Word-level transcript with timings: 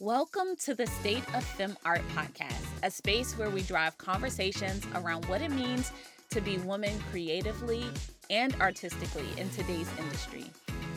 Welcome 0.00 0.56
to 0.60 0.74
the 0.74 0.86
State 0.86 1.24
of 1.34 1.44
Fem 1.44 1.76
Art 1.84 2.00
podcast, 2.16 2.64
a 2.82 2.90
space 2.90 3.36
where 3.36 3.50
we 3.50 3.60
drive 3.60 3.98
conversations 3.98 4.82
around 4.94 5.26
what 5.26 5.42
it 5.42 5.50
means 5.50 5.92
to 6.30 6.40
be 6.40 6.56
women 6.56 6.98
creatively 7.10 7.84
and 8.30 8.54
artistically 8.62 9.26
in 9.36 9.50
today's 9.50 9.90
industry. 9.98 10.46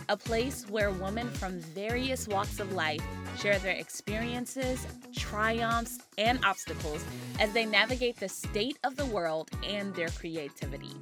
A 0.07 0.15
place 0.15 0.65
where 0.69 0.91
women 0.91 1.29
from 1.31 1.59
various 1.59 2.29
walks 2.29 2.61
of 2.61 2.71
life 2.71 3.03
share 3.37 3.59
their 3.59 3.75
experiences, 3.75 4.87
triumphs, 5.13 5.99
and 6.17 6.39
obstacles 6.45 7.03
as 7.41 7.51
they 7.51 7.65
navigate 7.65 8.21
the 8.21 8.29
state 8.29 8.79
of 8.85 8.95
the 8.95 9.07
world 9.07 9.49
and 9.67 9.93
their 9.95 10.11
creativity. 10.11 10.95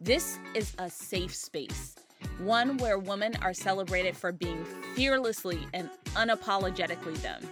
This 0.00 0.40
is 0.56 0.72
a 0.80 0.90
safe 0.90 1.36
space 1.36 1.94
one 2.38 2.76
where 2.78 2.98
women 2.98 3.36
are 3.42 3.54
celebrated 3.54 4.16
for 4.16 4.32
being 4.32 4.64
fearlessly 4.94 5.66
and 5.74 5.90
unapologetically 6.14 7.16
them. 7.22 7.42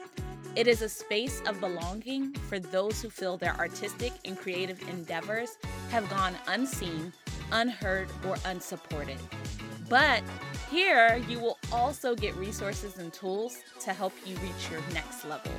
It 0.55 0.67
is 0.67 0.81
a 0.81 0.89
space 0.89 1.43
of 1.47 1.61
belonging 1.61 2.33
for 2.49 2.59
those 2.59 3.03
who 3.03 3.11
feel 3.11 3.37
their 3.37 3.57
artistic 3.57 4.13
and 4.25 4.39
creative 4.39 4.81
endeavors 4.89 5.59
have 5.91 6.09
gone 6.09 6.35
unseen, 6.49 7.13
unheard, 7.53 8.09
or 8.27 8.37
unsupported. 8.47 9.19
But 9.89 10.23
here, 10.71 11.23
you 11.29 11.39
will 11.39 11.59
also 11.71 12.15
get 12.15 12.35
resources 12.37 12.99
and 12.99 13.13
tools 13.13 13.59
to 13.81 13.93
help 13.93 14.13
you 14.25 14.35
reach 14.37 14.71
your 14.71 14.81
next 14.95 15.25
level. 15.27 15.53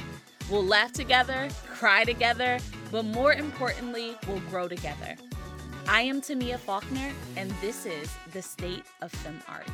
We'll 0.49 0.65
laugh 0.65 0.93
together, 0.93 1.49
cry 1.67 2.03
together, 2.03 2.57
but 2.91 3.05
more 3.05 3.33
importantly, 3.33 4.15
we'll 4.27 4.39
grow 4.49 4.67
together. 4.67 5.15
I 5.87 6.01
am 6.01 6.21
Tamia 6.21 6.57
Faulkner, 6.57 7.11
and 7.35 7.51
this 7.61 7.85
is 7.85 8.09
the 8.33 8.41
State 8.41 8.83
of 9.01 9.11
Fem 9.11 9.39
Art. 9.47 9.67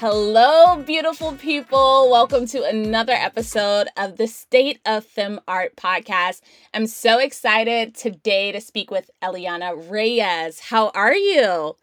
Hello, 0.00 0.80
beautiful 0.80 1.32
people. 1.32 2.08
Welcome 2.08 2.46
to 2.46 2.62
another 2.62 3.14
episode 3.14 3.88
of 3.96 4.16
the 4.16 4.28
State 4.28 4.78
of 4.86 5.04
Fem 5.04 5.40
Art 5.48 5.74
podcast. 5.74 6.40
I'm 6.72 6.86
so 6.86 7.18
excited 7.18 7.96
today 7.96 8.52
to 8.52 8.60
speak 8.60 8.92
with 8.92 9.10
Eliana 9.20 9.90
Reyes. 9.90 10.60
How 10.60 10.90
are 10.90 11.16
you? 11.16 11.74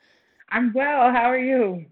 I'm 0.48 0.72
well. 0.72 1.12
How 1.12 1.30
are 1.30 1.38
you? 1.38 1.88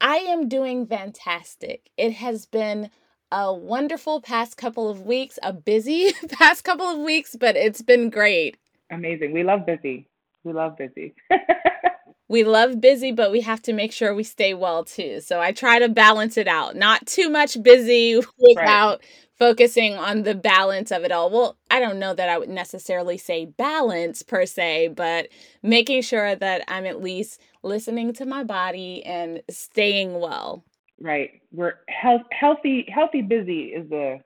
I 0.00 0.16
am 0.16 0.48
doing 0.48 0.88
fantastic. 0.88 1.88
It 1.96 2.14
has 2.14 2.46
been 2.46 2.90
a 3.30 3.54
wonderful 3.54 4.20
past 4.20 4.56
couple 4.56 4.90
of 4.90 5.02
weeks, 5.02 5.38
a 5.40 5.52
busy 5.52 6.12
past 6.30 6.64
couple 6.64 6.86
of 6.86 6.98
weeks, 6.98 7.36
but 7.38 7.54
it's 7.54 7.80
been 7.80 8.10
great. 8.10 8.56
Amazing. 8.90 9.32
We 9.32 9.44
love 9.44 9.66
busy. 9.66 10.08
We 10.42 10.52
love 10.52 10.76
busy. 10.76 11.14
we 12.30 12.44
love 12.44 12.80
busy, 12.80 13.10
but 13.10 13.32
we 13.32 13.40
have 13.40 13.60
to 13.62 13.72
make 13.72 13.90
sure 13.90 14.14
we 14.14 14.22
stay 14.22 14.54
well 14.54 14.84
too. 14.84 15.20
So 15.20 15.40
I 15.40 15.50
try 15.50 15.80
to 15.80 15.88
balance 15.88 16.36
it 16.36 16.46
out. 16.46 16.76
Not 16.76 17.04
too 17.04 17.28
much 17.28 17.60
busy 17.60 18.20
without 18.38 19.00
right. 19.00 19.08
focusing 19.36 19.94
on 19.94 20.22
the 20.22 20.36
balance 20.36 20.92
of 20.92 21.02
it 21.02 21.10
all. 21.10 21.28
Well, 21.28 21.58
I 21.72 21.80
don't 21.80 21.98
know 21.98 22.14
that 22.14 22.28
I 22.28 22.38
would 22.38 22.48
necessarily 22.48 23.18
say 23.18 23.46
balance 23.46 24.22
per 24.22 24.46
se, 24.46 24.92
but 24.94 25.26
making 25.64 26.02
sure 26.02 26.36
that 26.36 26.62
I'm 26.68 26.86
at 26.86 27.02
least 27.02 27.40
listening 27.64 28.12
to 28.12 28.24
my 28.24 28.44
body 28.44 29.04
and 29.04 29.42
staying 29.50 30.20
well. 30.20 30.62
Right. 31.00 31.42
We're 31.50 31.80
health, 31.88 32.22
healthy 32.30 32.86
healthy 32.94 33.22
busy 33.22 33.72
is 33.74 33.90
the 33.90 34.20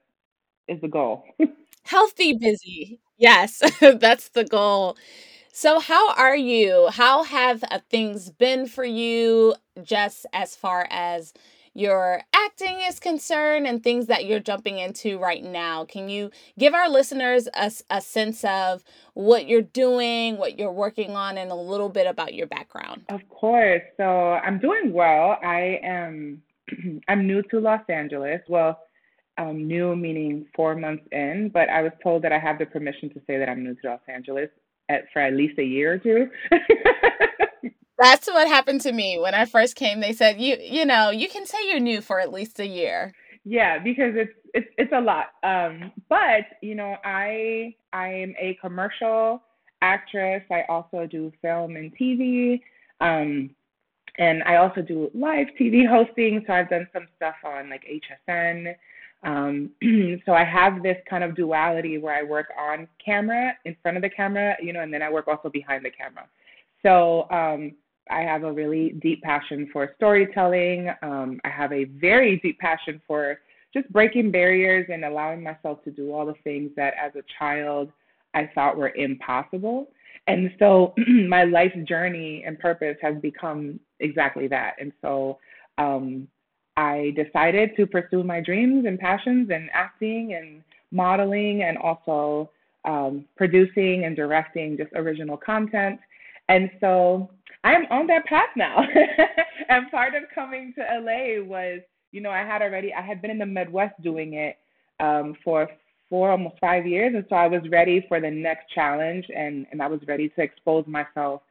is 0.69 0.78
the 0.82 0.88
goal. 0.88 1.25
healthy 1.84 2.34
busy. 2.34 3.00
Yes, 3.16 3.62
that's 3.80 4.28
the 4.28 4.44
goal. 4.44 4.98
So, 5.56 5.78
how 5.78 6.12
are 6.14 6.34
you? 6.34 6.88
How 6.91 7.22
have 7.22 7.62
uh, 7.70 7.78
things 7.88 8.28
been 8.28 8.66
for 8.66 8.83
you, 8.84 9.55
just 9.84 10.27
as 10.33 10.56
far 10.56 10.88
as 10.91 11.33
your 11.74 12.22
acting 12.34 12.80
is 12.80 12.98
concerned 12.98 13.64
and 13.64 13.80
things 13.80 14.06
that 14.06 14.25
you're 14.25 14.41
jumping 14.41 14.78
into 14.78 15.16
right 15.16 15.44
now? 15.44 15.84
Can 15.84 16.08
you 16.08 16.32
give 16.58 16.75
our 16.75 16.88
listeners 16.88 17.47
a, 17.55 17.70
a 17.88 18.00
sense 18.00 18.42
of 18.42 18.82
what 19.12 19.47
you're 19.47 19.62
doing, 19.62 20.38
what 20.38 20.59
you're 20.59 20.72
working 20.72 21.12
on, 21.12 21.38
and 21.38 21.53
a 21.53 21.54
little 21.54 21.88
bit 21.88 22.09
about 22.09 22.34
your 22.34 22.48
background? 22.48 23.04
Of 23.09 23.21
course. 23.28 23.82
So, 23.97 24.03
I'm 24.03 24.59
doing 24.59 24.92
well. 24.92 25.38
I 25.41 25.78
am. 25.84 26.42
I'm 27.06 27.28
new 27.28 27.42
to 27.53 27.60
Los 27.60 27.82
Angeles. 27.88 28.41
Well, 28.48 28.81
um, 29.38 29.69
new 29.69 29.94
meaning 29.94 30.47
four 30.56 30.75
months 30.75 31.04
in, 31.12 31.53
but 31.54 31.69
I 31.69 31.82
was 31.82 31.92
told 32.03 32.22
that 32.22 32.32
I 32.32 32.41
have 32.41 32.59
the 32.59 32.66
permission 32.66 33.09
to 33.10 33.21
say 33.28 33.38
that 33.38 33.48
I'm 33.48 33.62
new 33.62 33.76
to 33.76 33.91
Los 33.91 34.00
Angeles 34.09 34.50
at, 34.89 35.05
for 35.12 35.21
at 35.21 35.34
least 35.34 35.59
a 35.59 35.65
year 35.65 35.95
or 35.95 35.99
two. 35.99 36.31
That's 37.99 38.27
what 38.27 38.49
happened 38.49 38.81
to 38.83 38.93
me 38.93 39.19
when 39.21 39.34
I 39.34 39.45
first 39.45 39.77
came. 39.77 40.00
They 40.00 40.12
said 40.12 40.41
you 40.41 40.56
you 40.61 40.84
know 40.84 41.11
you 41.11 41.28
can 41.28 41.47
say 41.47 41.59
you're 41.69 41.81
new 41.81 42.00
for 42.00 42.21
at 42.21 42.33
least 42.33 42.59
a 42.61 42.67
year. 42.67 43.12
Yeah, 43.45 43.78
because 43.78 44.15
it's 44.17 44.33
it's 44.53 44.69
it's 44.78 44.93
a 44.93 45.00
lot. 45.00 45.27
Um, 45.43 45.93
but 46.09 46.45
you 46.61 46.75
know 46.75 46.97
I 47.05 47.75
I'm 47.93 48.34
a 48.39 48.59
commercial 48.61 49.43
actress. 49.81 50.43
I 50.50 50.62
also 50.69 51.06
do 51.06 51.33
film 51.43 51.77
and 51.77 51.97
TV. 51.97 52.61
Um, 53.01 53.51
and 54.19 54.43
I 54.45 54.56
also 54.56 54.81
do 54.81 55.11
live 55.12 55.49
TV 55.61 55.87
hosting. 55.89 56.43
So 56.47 56.53
I've 56.53 56.71
done 56.71 56.89
some 56.93 57.06
stuff 57.16 57.34
on 57.45 57.69
like 57.69 57.84
HSN 57.84 58.75
um, 59.24 59.70
so 60.26 60.32
I 60.32 60.44
have 60.44 60.82
this 60.82 60.98
kind 61.08 61.24
of 61.24 61.34
duality 61.34 61.98
where 61.98 62.14
I 62.14 62.22
work 62.22 62.48
on 62.58 62.86
camera, 63.04 63.54
in 63.64 63.76
front 63.82 63.96
of 63.96 64.02
the 64.02 64.10
camera, 64.10 64.56
you 64.62 64.72
know, 64.72 64.80
and 64.80 64.92
then 64.92 65.02
I 65.02 65.10
work 65.10 65.28
also 65.28 65.48
behind 65.48 65.84
the 65.84 65.90
camera. 65.90 66.26
So 66.82 67.28
um, 67.30 67.72
I 68.10 68.20
have 68.20 68.44
a 68.44 68.52
really 68.52 68.90
deep 69.00 69.22
passion 69.22 69.68
for 69.72 69.92
storytelling. 69.96 70.90
Um, 71.02 71.40
I 71.44 71.48
have 71.48 71.72
a 71.72 71.84
very 71.84 72.38
deep 72.40 72.58
passion 72.58 73.00
for 73.06 73.40
just 73.72 73.90
breaking 73.92 74.30
barriers 74.30 74.86
and 74.92 75.04
allowing 75.04 75.42
myself 75.42 75.82
to 75.84 75.91
do 75.91 76.12
all 76.12 76.26
the 76.26 76.34
things 76.44 76.70
that 76.76 76.94
as 77.02 77.12
a 77.16 77.22
child 77.38 77.91
I 78.34 78.50
thought 78.54 78.76
were 78.76 78.91
impossible. 78.94 79.88
And 80.26 80.50
so 80.58 80.94
my 81.28 81.44
life 81.44 81.72
journey 81.88 82.44
and 82.46 82.58
purpose 82.58 82.96
has 83.02 83.16
become 83.20 83.80
exactly 84.00 84.48
that. 84.48 84.74
And 84.78 84.92
so 85.00 85.38
um, 85.78 86.28
I 86.76 87.14
decided 87.16 87.76
to 87.76 87.86
pursue 87.86 88.24
my 88.24 88.40
dreams 88.40 88.84
and 88.86 88.98
passions 88.98 89.50
and 89.52 89.70
acting 89.72 90.34
and 90.34 90.62
modeling 90.90 91.62
and 91.62 91.78
also 91.78 92.50
um, 92.84 93.24
producing 93.36 94.04
and 94.04 94.16
directing 94.16 94.76
just 94.76 94.92
original 94.94 95.36
content. 95.36 96.00
And 96.48 96.70
so 96.80 97.30
I 97.62 97.74
am 97.74 97.86
on 97.90 98.06
that 98.08 98.26
path 98.26 98.50
now. 98.56 98.82
and 99.68 99.90
part 99.90 100.14
of 100.14 100.24
coming 100.34 100.74
to 100.76 100.82
LA 100.82 101.42
was, 101.42 101.80
you 102.12 102.20
know, 102.20 102.30
I 102.30 102.40
had 102.44 102.60
already, 102.60 102.92
I 102.92 103.00
had 103.00 103.22
been 103.22 103.30
in 103.30 103.38
the 103.38 103.46
Midwest 103.46 104.00
doing 104.02 104.34
it 104.34 104.56
um, 105.00 105.36
for 105.44 105.68
four, 106.10 106.30
almost 106.30 106.56
five 106.60 106.86
years. 106.86 107.14
And 107.14 107.24
so 107.28 107.36
I 107.36 107.46
was 107.46 107.62
ready 107.70 108.04
for 108.08 108.20
the 108.20 108.30
next 108.30 108.70
challenge 108.74 109.26
and, 109.34 109.66
and 109.72 109.80
I 109.80 109.86
was 109.86 110.00
ready 110.06 110.28
to 110.30 110.42
expose 110.42 110.86
myself 110.86 111.42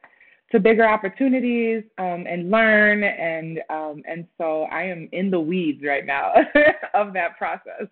to 0.54 0.60
bigger 0.60 0.86
opportunities 0.88 1.82
um, 1.98 2.26
and 2.28 2.48
learn 2.48 3.02
and 3.02 3.58
um, 3.70 4.02
and 4.08 4.24
so 4.38 4.62
I 4.70 4.84
am 4.84 5.08
in 5.10 5.28
the 5.28 5.40
weeds 5.40 5.82
right 5.84 6.06
now 6.06 6.32
of 6.94 7.12
that 7.14 7.36
process. 7.36 7.88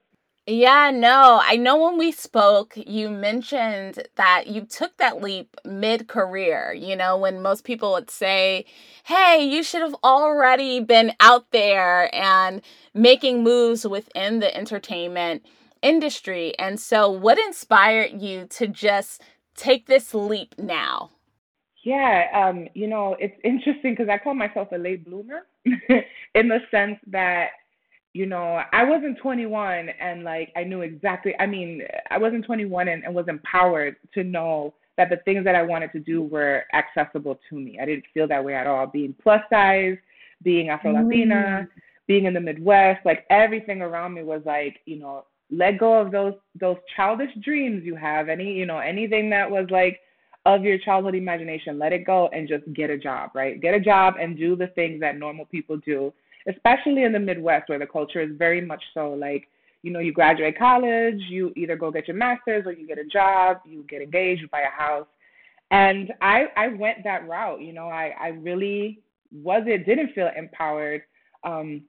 Yeah, 0.47 0.93
no, 0.93 1.41
I 1.43 1.56
know 1.56 1.77
when 1.77 1.99
we 1.99 2.12
spoke, 2.12 2.75
you 2.77 3.11
mentioned 3.11 4.06
that 4.17 4.47
you 4.47 4.65
took 4.65 4.97
that 4.99 5.21
leap 5.21 5.56
mid 5.65 6.06
career, 6.06 6.73
you 6.73 6.95
know, 6.95 7.17
when 7.17 7.43
most 7.43 7.65
people 7.65 7.93
would 7.93 8.11
say, 8.11 8.65
hey, 9.05 9.44
you 9.44 9.65
should 9.65 9.83
have 9.83 9.97
already 10.05 10.79
been 10.79 11.15
out 11.19 11.50
there 11.50 12.12
and 12.15 12.61
making 12.94 13.43
moves 13.43 13.87
within 13.87 14.39
the 14.39 14.56
entertainment 14.56 15.44
industry. 15.81 16.56
And 16.61 16.79
so, 16.79 17.11
what 17.11 17.39
inspired 17.39 18.21
you 18.21 18.47
to 18.50 18.69
just 18.69 19.21
take 19.56 19.87
this 19.87 20.15
leap 20.15 20.55
now? 20.59 21.11
Yeah, 21.82 22.26
um, 22.34 22.69
you 22.75 22.87
know, 22.87 23.16
it's 23.19 23.37
interesting 23.44 23.93
because 23.93 24.09
I 24.09 24.19
call 24.19 24.34
myself 24.34 24.69
a 24.72 24.78
late 24.78 25.04
bloomer 25.04 25.47
in 25.65 26.48
the 26.48 26.59
sense 26.70 26.98
that, 27.09 27.50
you 28.15 28.26
know, 28.26 28.60
I 28.73 28.84
wasn't 28.84 29.19
21 29.19 29.88
and 30.00 30.23
like 30.23 30.52
I 30.56 30.64
knew 30.64 30.82
exactly, 30.82 31.34
I 31.38 31.46
mean, 31.46 31.82
I 32.11 32.19
wasn't 32.19 32.44
21 32.44 32.88
and, 32.88 33.05
and 33.05 33.14
was 33.14 33.26
empowered 33.29 33.96
to 34.14 34.23
know 34.23 34.75
that 34.99 35.08
the 35.08 35.17
things 35.25 35.44
that 35.44 35.55
I 35.55 35.62
wanted 35.62 35.93
to 35.93 36.00
do 36.00 36.23
were 36.23 36.64
accessible 36.75 37.38
to 37.49 37.56
me. 37.56 37.79
I 37.81 37.87
didn't 37.87 38.05
feel 38.12 38.28
that 38.28 38.44
way 38.44 38.55
at 38.55 38.67
all. 38.67 38.87
Being 38.87 39.14
plus 39.23 39.40
size, 39.50 39.96
being 40.43 40.69
Afro 40.69 40.93
Latina, 40.93 41.67
mm. 41.67 41.69
being 42.06 42.26
in 42.26 42.35
the 42.35 42.40
Midwest, 42.40 43.00
like 43.06 43.25
everything 43.31 43.81
around 43.81 44.12
me 44.14 44.23
was 44.23 44.43
like, 44.44 44.81
you 44.85 44.99
know, 44.99 45.25
let 45.50 45.78
go 45.78 45.99
of 45.99 46.12
those 46.12 46.35
those 46.61 46.76
childish 46.94 47.31
dreams 47.43 47.85
you 47.85 47.96
have. 47.96 48.28
Any, 48.28 48.52
you 48.52 48.67
know, 48.67 48.78
anything 48.78 49.31
that 49.31 49.50
was 49.50 49.67
like 49.70 50.00
of 50.44 50.65
your 50.65 50.79
childhood 50.79 51.15
imagination. 51.15 51.79
Let 51.79 51.93
it 51.93 52.05
go 52.05 52.29
and 52.29 52.49
just 52.49 52.65
get 52.73 52.91
a 52.91 52.99
job, 52.99 53.31
right? 53.35 53.61
Get 53.61 53.75
a 53.75 53.81
job 53.81 54.15
and 54.21 54.37
do 54.37 54.56
the 54.56 54.69
things 54.69 55.00
that 55.00 55.17
normal 55.17 55.44
people 55.47 55.77
do, 55.79 56.12
especially 56.49 57.05
in 57.05 57.12
the 57.12 57.21
Midwest 57.21 57.69
where 57.69 57.79
the 57.79 57.87
culture 57.87 58.21
is 58.21 58.31
very 58.37 58.61
much 58.61 58.83
so 58.94 59.11
like, 59.11 59.49
you 59.83 59.93
know, 59.93 59.99
you 59.99 60.12
graduate 60.12 60.59
college, 60.59 61.21
you 61.29 61.53
either 61.56 61.77
go 61.77 61.91
get 61.91 62.06
your 62.06 62.17
master's 62.17 62.67
or 62.67 62.73
you 62.73 62.87
get 62.87 62.99
a 62.99 63.05
job, 63.05 63.59
you 63.65 63.85
get 63.89 64.03
engaged, 64.03 64.43
you 64.43 64.49
buy 64.49 64.62
a 64.62 64.71
house. 64.71 65.06
And 65.71 66.12
I 66.21 66.47
I 66.56 66.69
went 66.69 67.03
that 67.05 67.27
route, 67.29 67.62
you 67.62 67.73
know, 67.73 67.88
I, 67.88 68.15
I 68.21 68.29
really 68.29 69.00
was 69.33 69.62
it 69.67 69.87
didn't 69.87 70.12
feel 70.15 70.31
empowered. 70.37 71.03
Um, 71.45 71.83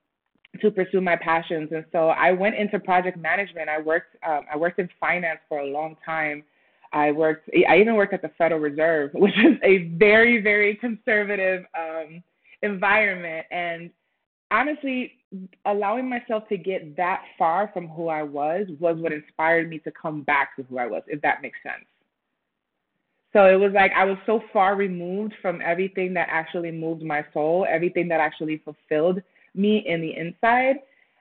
to 0.62 0.70
pursue 0.70 1.02
my 1.02 1.16
passions. 1.16 1.70
And 1.72 1.84
so 1.92 2.10
I 2.10 2.32
went 2.32 2.56
into 2.56 2.80
project 2.80 3.18
management. 3.18 3.70
I 3.70 3.82
worked 3.82 4.16
um, 4.28 4.42
I 4.52 4.58
worked 4.58 4.80
in 4.80 4.90
finance 5.00 5.40
for 5.50 5.60
a 5.60 5.66
long 5.66 5.96
time. 6.06 6.44
I 6.94 7.12
worked 7.12 7.50
I 7.68 7.78
even 7.78 7.96
worked 7.96 8.14
at 8.14 8.22
the 8.22 8.32
Federal 8.38 8.62
Reserve, 8.62 9.12
which 9.14 9.38
is 9.38 9.58
a 9.64 9.90
very 9.98 10.42
very 10.42 10.76
conservative 10.76 11.66
um, 11.78 12.24
environment. 12.62 13.46
And 13.52 13.90
honestly, 14.52 15.14
allowing 15.66 16.08
myself 16.08 16.48
to 16.50 16.58
get 16.58 16.96
that 16.96 17.24
far 17.38 17.70
from 17.74 17.88
who 17.88 18.08
I 18.08 18.24
was 18.24 18.68
was 18.80 18.98
what 18.98 19.12
inspired 19.12 19.70
me 19.70 19.80
to 19.80 19.92
come 19.92 20.22
back 20.22 20.56
to 20.56 20.64
who 20.64 20.78
I 20.78 20.88
was, 20.88 21.04
if 21.08 21.22
that 21.22 21.42
makes 21.42 21.58
sense. 21.64 21.86
So 23.34 23.46
it 23.48 23.60
was 23.60 23.72
like 23.74 23.92
I 23.98 24.06
was 24.06 24.18
so 24.28 24.42
far 24.54 24.76
removed 24.76 25.34
from 25.42 25.60
everything 25.66 26.14
that 26.14 26.28
actually 26.30 26.72
moved 26.72 27.02
my 27.02 27.26
soul, 27.34 27.66
everything 27.68 28.08
that 28.10 28.20
actually 28.20 28.62
fulfilled 28.64 29.22
me 29.56 29.84
in 29.88 30.02
the 30.02 30.16
inside 30.16 30.78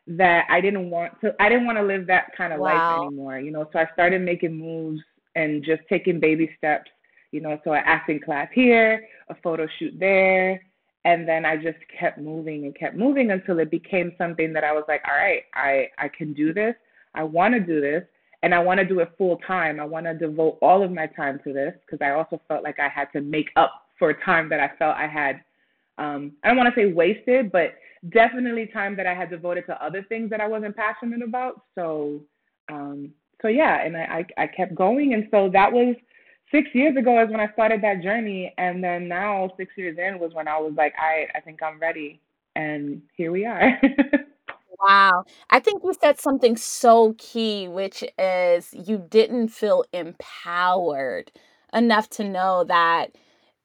that 0.07 0.45
I 0.51 0.61
didn't 0.61 0.91
want 0.91 1.19
to 1.23 1.35
I 1.41 1.49
didn't 1.49 1.65
want 1.65 1.79
to 1.79 1.85
live 1.85 2.07
that 2.09 2.37
kind 2.37 2.53
of 2.53 2.61
wow. 2.61 2.99
life 2.99 3.07
anymore, 3.07 3.39
you 3.39 3.51
know. 3.51 3.69
So 3.73 3.79
I 3.79 3.87
started 3.95 4.21
making 4.21 4.55
moves 4.55 5.01
and 5.35 5.65
just 5.65 5.83
taking 5.89 6.21
baby 6.21 6.51
steps, 6.59 6.91
you 7.31 7.41
know, 7.41 7.59
so 7.65 7.73
an 7.73 7.83
acting 7.85 8.21
class 8.21 8.49
here, 8.53 9.07
a 9.29 9.35
photo 9.43 9.67
shoot 9.79 9.95
there, 9.99 10.61
and 11.05 11.29
then 11.29 11.45
I 11.45 11.57
just 11.57 11.79
kept 11.99 12.19
moving 12.19 12.65
and 12.65 12.75
kept 12.75 12.97
moving 12.97 13.31
until 13.31 13.59
it 13.59 13.71
became 13.71 14.13
something 14.19 14.53
that 14.53 14.65
I 14.65 14.73
was 14.73 14.85
like, 14.89 15.03
all 15.09 15.17
right, 15.17 15.43
I 15.55 15.89
I 15.99 16.09
can 16.09 16.33
do 16.33 16.53
this. 16.53 16.75
I 17.15 17.23
want 17.25 17.55
to 17.55 17.61
do 17.61 17.81
this 17.81 18.05
and 18.43 18.55
I 18.55 18.59
want 18.59 18.79
to 18.81 18.87
do 18.87 19.01
it 19.01 19.13
full 19.17 19.39
time. 19.47 19.81
I 19.81 19.85
want 19.85 20.07
to 20.07 20.15
devote 20.15 20.59
all 20.61 20.83
of 20.83 20.91
my 20.91 21.07
time 21.07 21.41
to 21.45 21.53
this 21.53 21.75
because 21.87 22.05
I 22.05 22.11
also 22.11 22.41
felt 22.49 22.65
like 22.65 22.79
I 22.81 22.89
had 22.89 23.07
to 23.13 23.21
make 23.21 23.51
up 23.57 23.87
for 23.99 24.13
time 24.13 24.49
that 24.49 24.61
I 24.61 24.71
felt 24.79 24.97
I 24.97 25.07
had. 25.07 25.43
Um, 25.99 26.33
I 26.43 26.49
don't 26.49 26.57
want 26.57 26.75
to 26.75 26.81
say 26.81 26.93
wasted, 26.93 27.53
but 27.53 27.75
definitely 28.11 28.67
time 28.67 28.97
that 28.97 29.07
I 29.07 29.15
had 29.15 29.31
devoted 29.31 29.67
to 29.67 29.85
other 29.85 30.05
things 30.09 30.31
that 30.31 30.41
I 30.41 30.49
wasn't 30.49 30.77
passionate 30.77 31.23
about. 31.23 31.63
So, 31.75 32.21
um, 32.69 33.13
so 33.43 33.49
yeah, 33.49 33.85
and 33.85 33.97
I, 33.97 34.25
I, 34.39 34.43
I 34.45 34.47
kept 34.47 34.75
going, 34.75 35.15
and 35.15 35.29
so 35.31 35.51
that 35.53 35.73
was 35.73 35.97
six 36.51 36.69
years 36.75 36.97
ago 36.97 37.23
is 37.23 37.31
when 37.31 37.41
I 37.41 37.53
started 37.53 37.83
that 37.83 38.03
journey, 38.03 38.55
and 38.59 38.83
then 38.83 39.09
now 39.09 39.51
six 39.57 39.73
years 39.77 39.99
in 39.99 40.19
was 40.19 40.33
when 40.35 40.49
I 40.49 40.59
was 40.59 40.75
like, 40.77 40.95
I 40.99 41.27
I 41.37 41.41
think 41.41 41.63
I'm 41.63 41.79
ready, 41.81 42.21
and 42.57 43.03
here 43.17 43.33
we 43.33 43.47
are. 43.47 43.81
Wow. 44.81 45.25
I 45.51 45.61
think 45.61 45.83
you 45.85 45.93
said 46.01 46.19
something 46.19 46.57
so 46.57 47.15
key, 47.19 47.69
which 47.69 48.03
is 48.19 48.75
you 48.75 48.99
didn't 49.11 49.49
feel 49.49 49.85
empowered 49.93 51.31
enough 51.73 52.09
to 52.11 52.25
know 52.25 52.65
that 52.65 53.15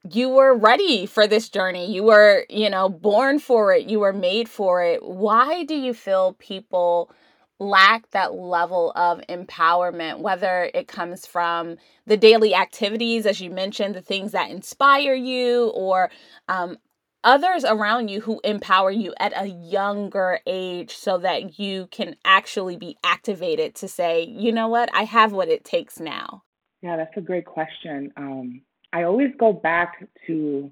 you 0.08 0.28
were 0.28 0.56
ready 0.56 1.06
for 1.06 1.26
this 1.26 1.48
journey. 1.48 1.92
You 1.92 2.04
were, 2.04 2.46
you 2.48 2.70
know, 2.70 2.88
born 2.88 3.38
for 3.40 3.72
it. 3.74 3.86
You 3.88 4.00
were 4.00 4.12
made 4.12 4.48
for 4.48 4.82
it. 4.84 5.02
Why 5.02 5.64
do 5.64 5.74
you 5.74 5.92
feel 5.92 6.34
people 6.34 7.10
lack 7.58 8.10
that 8.10 8.34
level 8.34 8.92
of 8.94 9.20
empowerment, 9.28 10.20
whether 10.20 10.70
it 10.74 10.86
comes 10.88 11.26
from 11.26 11.76
the 12.06 12.16
daily 12.16 12.54
activities, 12.54 13.26
as 13.26 13.40
you 13.40 13.50
mentioned, 13.50 13.94
the 13.94 14.00
things 14.00 14.32
that 14.32 14.50
inspire 14.50 15.14
you, 15.14 15.68
or 15.74 16.10
um, 16.48 16.78
others 17.24 17.64
around 17.64 18.08
you 18.08 18.20
who 18.20 18.40
empower 18.44 18.90
you 18.90 19.12
at 19.18 19.32
a 19.36 19.46
younger 19.46 20.40
age 20.46 20.94
so 20.94 21.18
that 21.18 21.58
you 21.58 21.88
can 21.90 22.14
actually 22.24 22.76
be 22.76 22.96
activated 23.02 23.74
to 23.74 23.88
say, 23.88 24.22
you 24.22 24.52
know 24.52 24.68
what, 24.68 24.88
I 24.94 25.04
have 25.04 25.32
what 25.32 25.48
it 25.48 25.64
takes 25.64 25.98
now? 25.98 26.44
Yeah, 26.80 26.96
that's 26.96 27.16
a 27.16 27.20
great 27.20 27.44
question. 27.44 28.12
Um, 28.16 28.62
I 28.92 29.02
always 29.02 29.30
go 29.38 29.52
back 29.52 30.08
to 30.28 30.70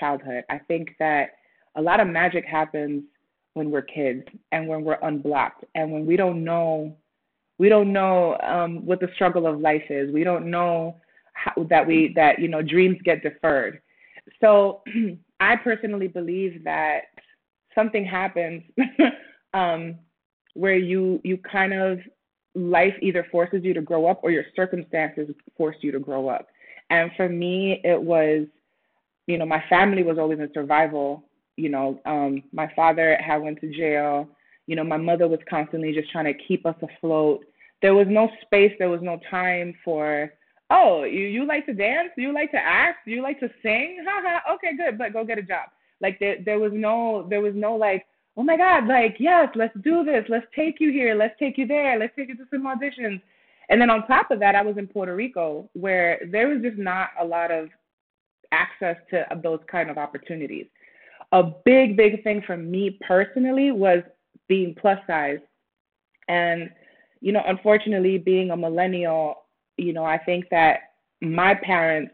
childhood. 0.00 0.44
I 0.50 0.58
think 0.58 0.96
that 0.98 1.30
a 1.76 1.82
lot 1.82 2.00
of 2.00 2.08
magic 2.08 2.44
happens 2.44 3.04
when 3.54 3.70
we're 3.70 3.82
kids 3.82 4.22
and 4.52 4.68
when 4.68 4.84
we're 4.84 4.98
unblocked 5.02 5.64
and 5.74 5.90
when 5.90 6.06
we 6.06 6.16
don't 6.16 6.44
know 6.44 6.96
we 7.58 7.68
don't 7.68 7.92
know 7.92 8.36
um, 8.42 8.84
what 8.84 9.00
the 9.00 9.08
struggle 9.14 9.46
of 9.46 9.60
life 9.60 9.84
is. 9.88 10.12
We 10.12 10.24
don't 10.24 10.50
know 10.50 10.96
how, 11.34 11.64
that 11.70 11.86
we 11.86 12.12
that 12.16 12.38
you 12.38 12.48
know 12.48 12.62
dreams 12.62 12.98
get 13.04 13.22
deferred. 13.22 13.80
So 14.40 14.82
I 15.40 15.56
personally 15.56 16.08
believe 16.08 16.64
that 16.64 17.02
something 17.74 18.04
happens 18.04 18.62
um, 19.54 19.96
where 20.54 20.76
you 20.76 21.20
you 21.24 21.38
kind 21.38 21.72
of 21.72 22.00
life 22.56 22.94
either 23.02 23.26
forces 23.32 23.64
you 23.64 23.74
to 23.74 23.82
grow 23.82 24.06
up 24.06 24.20
or 24.22 24.30
your 24.30 24.44
circumstances 24.54 25.28
force 25.56 25.76
you 25.80 25.92
to 25.92 25.98
grow 25.98 26.28
up. 26.28 26.46
And 26.90 27.10
for 27.16 27.28
me, 27.28 27.80
it 27.82 28.00
was, 28.00 28.46
you 29.26 29.38
know, 29.38 29.46
my 29.46 29.64
family 29.68 30.04
was 30.04 30.18
always 30.18 30.38
in 30.38 30.48
survival. 30.54 31.24
You 31.56 31.68
know, 31.68 32.00
um, 32.06 32.42
my 32.52 32.70
father 32.74 33.18
had 33.24 33.38
went 33.38 33.60
to 33.60 33.72
jail. 33.72 34.28
You 34.66 34.76
know, 34.76 34.84
my 34.84 34.96
mother 34.96 35.28
was 35.28 35.40
constantly 35.48 35.92
just 35.92 36.10
trying 36.10 36.24
to 36.24 36.44
keep 36.48 36.66
us 36.66 36.76
afloat. 36.82 37.44
There 37.82 37.94
was 37.94 38.06
no 38.08 38.28
space. 38.42 38.72
There 38.78 38.88
was 38.88 39.02
no 39.02 39.20
time 39.30 39.74
for 39.84 40.32
oh, 40.70 41.04
you, 41.04 41.20
you 41.20 41.46
like 41.46 41.66
to 41.66 41.74
dance? 41.74 42.10
You 42.16 42.32
like 42.32 42.50
to 42.52 42.58
act? 42.58 43.06
You 43.06 43.22
like 43.22 43.40
to 43.40 43.48
sing? 43.62 44.04
Haha, 44.06 44.54
okay, 44.54 44.76
good, 44.76 44.98
but 44.98 45.12
go 45.12 45.24
get 45.24 45.38
a 45.38 45.42
job. 45.42 45.68
Like 46.00 46.18
there, 46.18 46.36
there 46.44 46.58
was 46.58 46.72
no, 46.74 47.26
there 47.28 47.40
was 47.40 47.54
no 47.54 47.74
like, 47.74 48.06
oh 48.36 48.42
my 48.42 48.56
God, 48.56 48.86
like 48.86 49.16
yes, 49.18 49.48
let's 49.54 49.74
do 49.82 50.04
this. 50.04 50.24
Let's 50.28 50.46
take 50.54 50.76
you 50.80 50.90
here. 50.90 51.14
Let's 51.14 51.38
take 51.38 51.56
you 51.56 51.66
there. 51.66 51.98
Let's 51.98 52.14
take 52.16 52.28
you 52.28 52.36
to 52.36 52.44
some 52.50 52.64
auditions. 52.64 53.20
And 53.70 53.80
then 53.80 53.90
on 53.90 54.06
top 54.06 54.30
of 54.30 54.40
that, 54.40 54.54
I 54.54 54.62
was 54.62 54.76
in 54.76 54.86
Puerto 54.86 55.14
Rico 55.14 55.70
where 55.72 56.20
there 56.30 56.48
was 56.48 56.62
just 56.62 56.76
not 56.76 57.10
a 57.18 57.24
lot 57.24 57.50
of 57.50 57.68
access 58.52 58.96
to 59.10 59.24
those 59.42 59.60
kind 59.70 59.90
of 59.90 59.98
opportunities. 59.98 60.66
A 61.34 61.42
big, 61.42 61.96
big 61.96 62.22
thing 62.22 62.42
for 62.46 62.56
me 62.56 62.98
personally 63.06 63.72
was 63.72 64.02
being 64.48 64.74
plus 64.80 64.98
size. 65.06 65.40
And, 66.28 66.70
you 67.20 67.32
know, 67.32 67.42
unfortunately, 67.46 68.18
being 68.18 68.52
a 68.52 68.56
millennial, 68.56 69.42
you 69.76 69.92
know, 69.92 70.04
I 70.04 70.16
think 70.16 70.48
that 70.50 70.78
my 71.20 71.54
parents, 71.54 72.12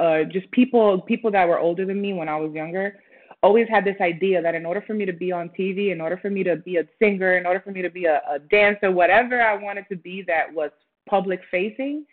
uh, 0.00 0.24
just 0.24 0.50
people 0.50 1.00
people 1.02 1.30
that 1.30 1.48
were 1.48 1.60
older 1.60 1.86
than 1.86 2.02
me 2.02 2.12
when 2.12 2.28
I 2.28 2.36
was 2.36 2.52
younger, 2.52 2.98
always 3.42 3.68
had 3.68 3.84
this 3.84 3.96
idea 4.00 4.42
that 4.42 4.56
in 4.56 4.66
order 4.66 4.82
for 4.86 4.94
me 4.94 5.06
to 5.06 5.12
be 5.12 5.32
on 5.32 5.48
TV, 5.58 5.92
in 5.92 6.00
order 6.00 6.18
for 6.18 6.28
me 6.28 6.42
to 6.42 6.56
be 6.56 6.76
a 6.78 6.84
singer, 6.98 7.36
in 7.36 7.46
order 7.46 7.60
for 7.60 7.70
me 7.70 7.82
to 7.82 7.90
be 7.90 8.06
a, 8.06 8.20
a 8.28 8.38
dancer, 8.50 8.90
whatever 8.90 9.40
I 9.40 9.54
wanted 9.54 9.86
to 9.90 9.96
be 9.96 10.22
that 10.26 10.52
was 10.52 10.70
public 11.08 11.40
facing, 11.50 12.04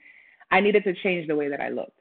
I 0.51 0.62
needed 0.62 0.83
to 0.86 0.94
change 0.94 1.28
the 1.28 1.36
way 1.36 1.50
that 1.50 1.60
I 1.60 1.69
looked. 1.69 2.00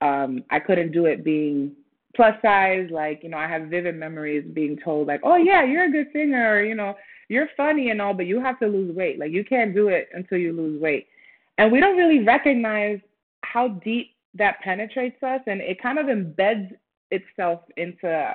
Um, 0.00 0.44
I 0.50 0.60
couldn't 0.60 0.92
do 0.92 1.06
it 1.06 1.24
being 1.24 1.72
plus 2.18 2.34
size. 2.42 2.88
Like, 2.90 3.20
you 3.22 3.28
know, 3.28 3.36
I 3.36 3.46
have 3.46 3.68
vivid 3.68 3.94
memories 3.94 4.44
being 4.52 4.76
told, 4.84 5.06
like, 5.06 5.20
oh, 5.22 5.36
yeah, 5.36 5.62
you're 5.62 5.84
a 5.84 5.90
good 5.90 6.08
singer, 6.12 6.56
or, 6.56 6.64
you 6.64 6.74
know, 6.74 6.96
you're 7.28 7.48
funny 7.56 7.90
and 7.90 8.02
all, 8.02 8.12
but 8.12 8.26
you 8.26 8.40
have 8.40 8.58
to 8.58 8.66
lose 8.66 8.94
weight. 8.94 9.20
Like, 9.20 9.30
you 9.30 9.44
can't 9.44 9.72
do 9.72 9.86
it 9.86 10.08
until 10.12 10.38
you 10.38 10.52
lose 10.52 10.82
weight. 10.82 11.06
And 11.58 11.70
we 11.70 11.78
don't 11.78 11.96
really 11.96 12.24
recognize 12.24 12.98
how 13.42 13.68
deep 13.68 14.16
that 14.34 14.58
penetrates 14.60 15.22
us 15.22 15.40
and 15.46 15.60
it 15.60 15.80
kind 15.80 15.98
of 15.98 16.06
embeds 16.06 16.72
itself 17.12 17.60
into 17.76 18.34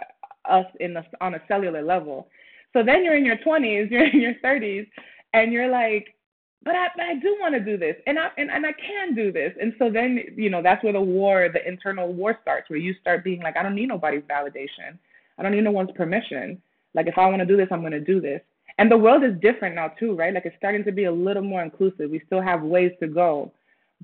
us 0.49 0.65
in 0.79 0.93
the, 0.93 1.03
on 1.19 1.35
a 1.35 1.41
cellular 1.49 1.81
level. 1.83 2.29
So 2.71 2.83
then 2.83 3.03
you're 3.03 3.17
in 3.17 3.25
your 3.25 3.37
20s, 3.37 3.91
you're 3.91 4.07
in 4.07 4.21
your 4.21 4.35
30s, 4.43 4.87
and 5.33 5.51
you're 5.51 5.69
like, 5.69 6.15
but 6.63 6.75
I, 6.75 6.87
I 6.99 7.15
do 7.15 7.35
want 7.39 7.53
to 7.55 7.59
do 7.59 7.77
this, 7.77 7.95
and 8.07 8.17
I 8.17 8.29
and, 8.37 8.49
and 8.49 8.65
I 8.65 8.71
can 8.73 9.13
do 9.13 9.31
this. 9.31 9.53
And 9.59 9.73
so 9.77 9.89
then 9.89 10.19
you 10.35 10.49
know 10.49 10.61
that's 10.61 10.83
where 10.83 10.93
the 10.93 11.01
war, 11.01 11.49
the 11.51 11.67
internal 11.67 12.11
war 12.11 12.37
starts, 12.41 12.69
where 12.69 12.79
you 12.79 12.95
start 13.01 13.23
being 13.23 13.41
like, 13.41 13.57
I 13.57 13.63
don't 13.63 13.75
need 13.75 13.89
nobody's 13.89 14.23
validation, 14.23 14.97
I 15.37 15.43
don't 15.43 15.51
need 15.51 15.63
no 15.63 15.71
one's 15.71 15.91
permission. 15.91 16.61
Like 16.93 17.07
if 17.07 17.17
I 17.17 17.27
want 17.27 17.39
to 17.39 17.45
do 17.45 17.57
this, 17.57 17.67
I'm 17.71 17.81
going 17.81 17.91
to 17.91 17.99
do 17.99 18.21
this. 18.21 18.41
And 18.77 18.89
the 18.89 18.97
world 18.97 19.23
is 19.23 19.39
different 19.41 19.75
now 19.75 19.89
too, 19.99 20.15
right? 20.15 20.33
Like 20.33 20.45
it's 20.45 20.55
starting 20.57 20.83
to 20.85 20.91
be 20.91 21.05
a 21.05 21.11
little 21.11 21.43
more 21.43 21.63
inclusive. 21.63 22.09
We 22.09 22.21
still 22.25 22.41
have 22.41 22.61
ways 22.61 22.91
to 23.01 23.07
go, 23.07 23.51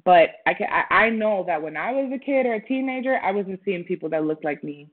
but 0.04 0.30
I 0.46 0.54
can 0.54 0.68
I, 0.70 1.06
I 1.06 1.10
know 1.10 1.44
that 1.48 1.62
when 1.62 1.78
I 1.78 1.92
was 1.92 2.12
a 2.14 2.20
kid 2.20 2.46
or 2.46 2.56
a 2.56 2.68
teenager, 2.68 3.20
I 3.24 3.32
wasn't 3.32 3.62
seeing 3.64 3.84
people 3.84 4.10
that 4.10 4.26
looked 4.26 4.44
like 4.44 4.64
me, 4.64 4.90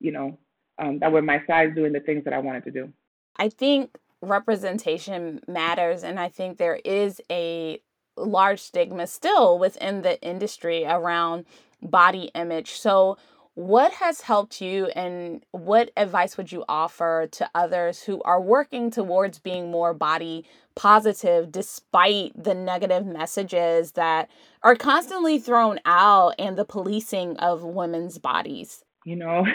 you 0.00 0.12
know, 0.12 0.38
um, 0.78 0.98
that 0.98 1.10
were 1.10 1.22
my 1.22 1.42
size 1.46 1.74
doing 1.74 1.92
the 1.92 2.00
things 2.00 2.24
that 2.24 2.34
I 2.34 2.38
wanted 2.38 2.64
to 2.64 2.70
do. 2.70 2.92
I 3.38 3.48
think 3.48 3.90
representation 4.28 5.40
matters, 5.46 6.04
and 6.04 6.18
I 6.18 6.28
think 6.28 6.58
there 6.58 6.80
is 6.84 7.20
a 7.30 7.80
large 8.16 8.60
stigma 8.60 9.06
still 9.06 9.58
within 9.58 10.02
the 10.02 10.20
industry 10.22 10.84
around 10.84 11.44
body 11.82 12.30
image. 12.34 12.72
So 12.72 13.18
what 13.54 13.92
has 13.94 14.20
helped 14.20 14.60
you, 14.60 14.86
and 14.88 15.42
what 15.50 15.90
advice 15.96 16.36
would 16.36 16.52
you 16.52 16.62
offer 16.68 17.26
to 17.32 17.50
others 17.54 18.02
who 18.02 18.20
are 18.22 18.40
working 18.40 18.90
towards 18.90 19.38
being 19.38 19.70
more 19.70 19.94
body 19.94 20.44
positive 20.74 21.50
despite 21.50 22.32
the 22.36 22.54
negative 22.54 23.06
messages 23.06 23.92
that 23.92 24.28
are 24.62 24.76
constantly 24.76 25.38
thrown 25.38 25.80
out 25.86 26.34
and 26.38 26.58
the 26.58 26.66
policing 26.66 27.38
of 27.38 27.64
women's 27.64 28.18
bodies? 28.18 28.84
You 29.06 29.16
know, 29.16 29.46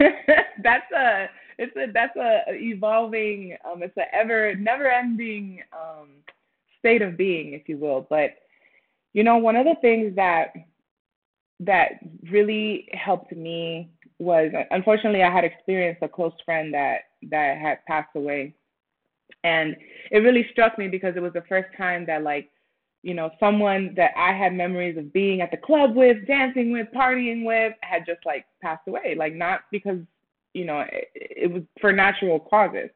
that's 0.62 0.90
a 0.92 1.28
it's 1.60 1.76
a 1.76 1.92
that's 1.92 2.16
a 2.16 2.42
evolving 2.54 3.56
um 3.70 3.84
it's 3.84 3.96
a 3.98 4.14
ever 4.14 4.56
never 4.56 4.88
ending 4.90 5.62
um 5.74 6.08
state 6.80 7.02
of 7.02 7.18
being 7.18 7.54
if 7.54 7.68
you 7.68 7.78
will 7.78 8.06
but 8.10 8.32
you 9.14 9.24
know 9.24 9.38
one 9.38 9.56
of 9.56 9.66
the 9.66 9.76
things 9.82 10.16
that 10.16 10.52
that 11.60 11.92
really 12.30 12.88
helped 12.94 13.32
me 13.36 13.90
was 14.20 14.52
unfortunately 14.72 15.22
I 15.24 15.32
had 15.32 15.44
experienced 15.44 16.02
a 16.02 16.08
close 16.08 16.34
friend 16.44 16.74
that 16.74 17.02
that 17.30 17.58
had 17.58 17.84
passed 17.86 18.10
away 18.16 18.54
And 19.44 19.76
it 20.10 20.18
really 20.18 20.46
struck 20.52 20.78
me 20.78 20.88
because 20.88 21.16
it 21.16 21.22
was 21.22 21.34
the 21.34 21.44
first 21.48 21.68
time 21.78 22.06
that 22.06 22.24
like, 22.24 22.50
you 23.02 23.14
know, 23.14 23.30
someone 23.40 23.94
that 23.96 24.12
I 24.16 24.32
had 24.34 24.54
memories 24.54 24.98
of 24.98 25.12
being 25.12 25.42
at 25.42 25.52
the 25.52 25.58
club 25.58 25.96
with, 25.96 26.26
dancing 26.26 26.72
with, 26.72 26.88
partying 26.94 27.44
with, 27.46 27.74
had 27.82 28.06
just 28.06 28.20
like 28.26 28.46
passed 28.62 28.88
away. 28.88 29.16
Like 29.18 29.34
not 29.34 29.62
because, 29.72 29.98
you 30.54 30.64
know, 30.64 30.80
it, 30.80 31.08
it 31.14 31.52
was 31.52 31.62
for 31.80 31.92
natural 31.92 32.40
causes. 32.40 32.90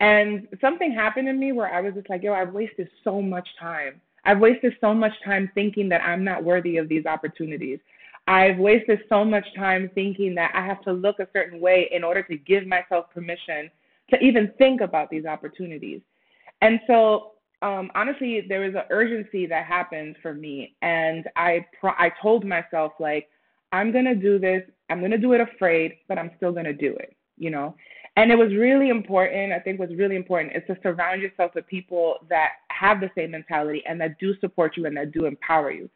And 0.00 0.46
something 0.60 0.92
happened 0.92 1.26
to 1.28 1.32
me 1.32 1.52
where 1.52 1.72
I 1.72 1.80
was 1.80 1.94
just 1.94 2.10
like, 2.10 2.22
yo, 2.22 2.34
I've 2.34 2.52
wasted 2.52 2.88
so 3.02 3.22
much 3.22 3.48
time. 3.58 4.00
I've 4.24 4.40
wasted 4.40 4.74
so 4.80 4.92
much 4.92 5.12
time 5.24 5.50
thinking 5.54 5.88
that 5.88 6.02
I'm 6.02 6.24
not 6.24 6.44
worthy 6.44 6.76
of 6.76 6.88
these 6.88 7.06
opportunities. 7.06 7.78
I've 8.28 8.58
wasted 8.58 9.00
so 9.08 9.24
much 9.24 9.46
time 9.54 9.90
thinking 9.94 10.34
that 10.34 10.50
I 10.54 10.66
have 10.66 10.82
to 10.82 10.92
look 10.92 11.20
a 11.20 11.28
certain 11.32 11.60
way 11.60 11.88
in 11.92 12.02
order 12.02 12.22
to 12.24 12.36
give 12.36 12.66
myself 12.66 13.06
permission 13.14 13.70
to 14.10 14.18
even 14.18 14.52
think 14.58 14.80
about 14.80 15.10
these 15.10 15.26
opportunities. 15.26 16.00
And 16.60 16.80
so, 16.86 17.32
um, 17.62 17.90
honestly, 17.94 18.44
there 18.48 18.60
was 18.60 18.74
an 18.74 18.82
urgency 18.90 19.46
that 19.46 19.64
happened 19.64 20.16
for 20.22 20.34
me, 20.34 20.74
and 20.82 21.28
I 21.36 21.64
pro- 21.80 21.90
I 21.92 22.10
told 22.20 22.44
myself 22.44 22.92
like, 22.98 23.28
I'm 23.76 23.92
gonna 23.92 24.14
do 24.14 24.38
this. 24.38 24.62
I'm 24.90 25.00
gonna 25.00 25.18
do 25.18 25.32
it 25.32 25.40
afraid, 25.40 25.98
but 26.08 26.18
I'm 26.18 26.30
still 26.36 26.52
gonna 26.52 26.72
do 26.72 26.94
it. 26.96 27.14
You 27.38 27.50
know. 27.50 27.74
And 28.16 28.32
it 28.32 28.36
was 28.36 28.54
really 28.54 28.88
important. 28.88 29.52
I 29.52 29.58
think 29.58 29.78
what's 29.78 29.94
really 29.94 30.16
important 30.16 30.56
is 30.56 30.62
to 30.68 30.76
surround 30.82 31.20
yourself 31.20 31.52
with 31.54 31.66
people 31.66 32.16
that 32.30 32.52
have 32.68 33.00
the 33.00 33.10
same 33.14 33.32
mentality 33.32 33.82
and 33.86 34.00
that 34.00 34.18
do 34.18 34.34
support 34.40 34.76
you 34.76 34.86
and 34.86 34.96
that 34.96 35.12
do 35.12 35.26
empower 35.26 35.70
you. 35.70 35.90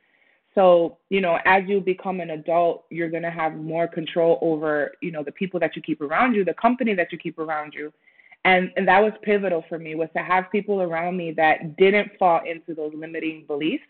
So, 0.55 0.99
you 1.09 1.21
know, 1.21 1.39
as 1.47 1.63
you 1.67 1.81
become 1.81 2.21
an 2.21 2.31
adult, 2.31 2.85
you're 2.91 3.09
going 3.09 3.23
to 3.23 3.31
have 3.31 3.55
more 3.55 3.87
control 3.87 4.39
over, 4.43 4.93
you 5.01 5.13
know, 5.13 5.23
the 5.23 5.33
people 5.33 5.61
that 5.61 5.77
you 5.77 5.83
keep 5.83 6.01
around 6.01 6.35
you, 6.35 6.45
the 6.45 6.55
company 6.55 6.95
that 6.95 7.13
you 7.13 7.19
keep 7.19 7.39
around 7.39 7.73
you. 7.73 7.93
And 8.45 8.73
and 8.77 8.89
that 8.89 9.01
was 9.01 9.13
pivotal 9.23 9.65
for 9.69 9.79
me 9.79 9.95
was 9.95 10.09
to 10.17 10.23
have 10.23 10.51
people 10.51 10.81
around 10.81 11.17
me 11.17 11.31
that 11.33 11.77
didn't 11.77 12.13
fall 12.19 12.41
into 12.47 12.75
those 12.75 12.93
limiting 12.97 13.45
beliefs, 13.47 13.85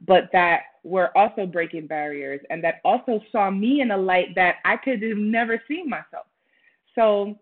but 0.00 0.28
that 0.32 0.62
were 0.82 1.16
also 1.16 1.46
breaking 1.46 1.86
barriers 1.86 2.40
and 2.50 2.62
that 2.62 2.80
also 2.84 3.20
saw 3.32 3.50
me 3.50 3.80
in 3.80 3.90
a 3.90 3.96
light 3.96 4.34
that 4.34 4.56
I 4.64 4.76
could 4.76 5.02
have 5.02 5.16
never 5.16 5.62
seen 5.66 5.88
myself. 5.88 6.26
So, 6.94 7.38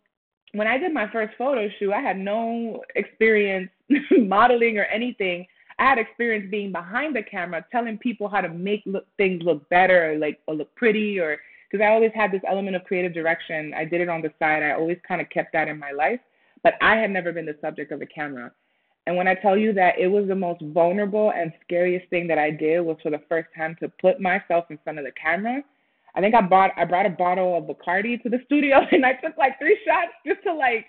when 0.55 0.67
I 0.67 0.77
did 0.77 0.93
my 0.93 1.11
first 1.11 1.35
photo 1.39 1.69
shoot, 1.79 1.93
I 1.93 2.01
had 2.01 2.19
no 2.19 2.83
experience 2.95 3.71
modeling 4.11 4.79
or 4.79 4.85
anything. 4.85 5.47
I 5.79 5.85
had 5.89 5.99
experience 5.99 6.51
being 6.51 6.73
behind 6.73 7.17
the 7.17 7.23
camera, 7.23 7.65
telling 7.73 7.97
people 7.99 8.29
how 8.29 8.43
to 8.43 8.51
make 8.51 8.83
look, 8.85 9.07
things 9.17 9.43
look 9.43 9.67
better, 9.71 10.13
or 10.13 10.19
like 10.19 10.41
or 10.47 10.55
look 10.55 10.75
pretty, 10.75 11.19
or 11.19 11.39
because 11.71 11.83
I 11.83 11.89
always 11.89 12.13
had 12.15 12.31
this 12.31 12.43
element 12.47 12.77
of 12.77 12.85
creative 12.85 13.15
direction. 13.15 13.73
I 13.75 13.87
did 13.87 14.03
it 14.03 14.09
on 14.11 14.21
the 14.21 14.31
side. 14.39 14.63
I 14.63 14.73
always 14.73 14.99
kind 15.09 15.21
of 15.21 15.31
kept 15.31 15.55
that 15.55 15.69
in 15.69 15.79
my 15.79 15.91
life, 15.93 16.21
but 16.63 16.75
I 16.83 16.97
had 16.97 17.11
never 17.11 17.33
been 17.33 17.47
the 17.47 17.57
subject 17.63 17.93
of 17.93 18.03
a 18.03 18.07
camera. 18.07 18.53
And 19.07 19.17
when 19.17 19.27
I 19.27 19.35
tell 19.35 19.57
you 19.57 19.73
that 19.75 19.99
it 19.99 20.07
was 20.07 20.29
the 20.29 20.35
most 20.35 20.63
vulnerable 20.63 21.33
and 21.35 21.53
scariest 21.63 22.09
thing 22.09 22.29
that 22.29 22.39
I 22.39 22.51
did 22.51 22.81
was 22.81 22.97
for 23.03 23.11
the 23.11 23.23
first 23.29 23.49
time 23.57 23.77
to 23.81 23.89
put 24.01 24.21
myself 24.21 24.67
in 24.71 24.79
front 24.85 24.99
of 24.99 25.05
the 25.05 25.13
camera. 25.13 25.63
I 26.15 26.21
think 26.21 26.35
I 26.35 26.43
bought 26.43 26.71
I 26.77 26.85
brought 26.85 27.07
a 27.07 27.11
bottle 27.11 27.57
of 27.57 27.65
Bacardi 27.65 28.23
to 28.23 28.29
the 28.29 28.41
studio 28.47 28.81
and 28.93 29.05
I 29.05 29.15
took 29.15 29.37
like 29.37 29.59
three 29.59 29.79
shots 29.87 30.13
just 30.27 30.43
to 30.45 30.55
like, 30.55 30.87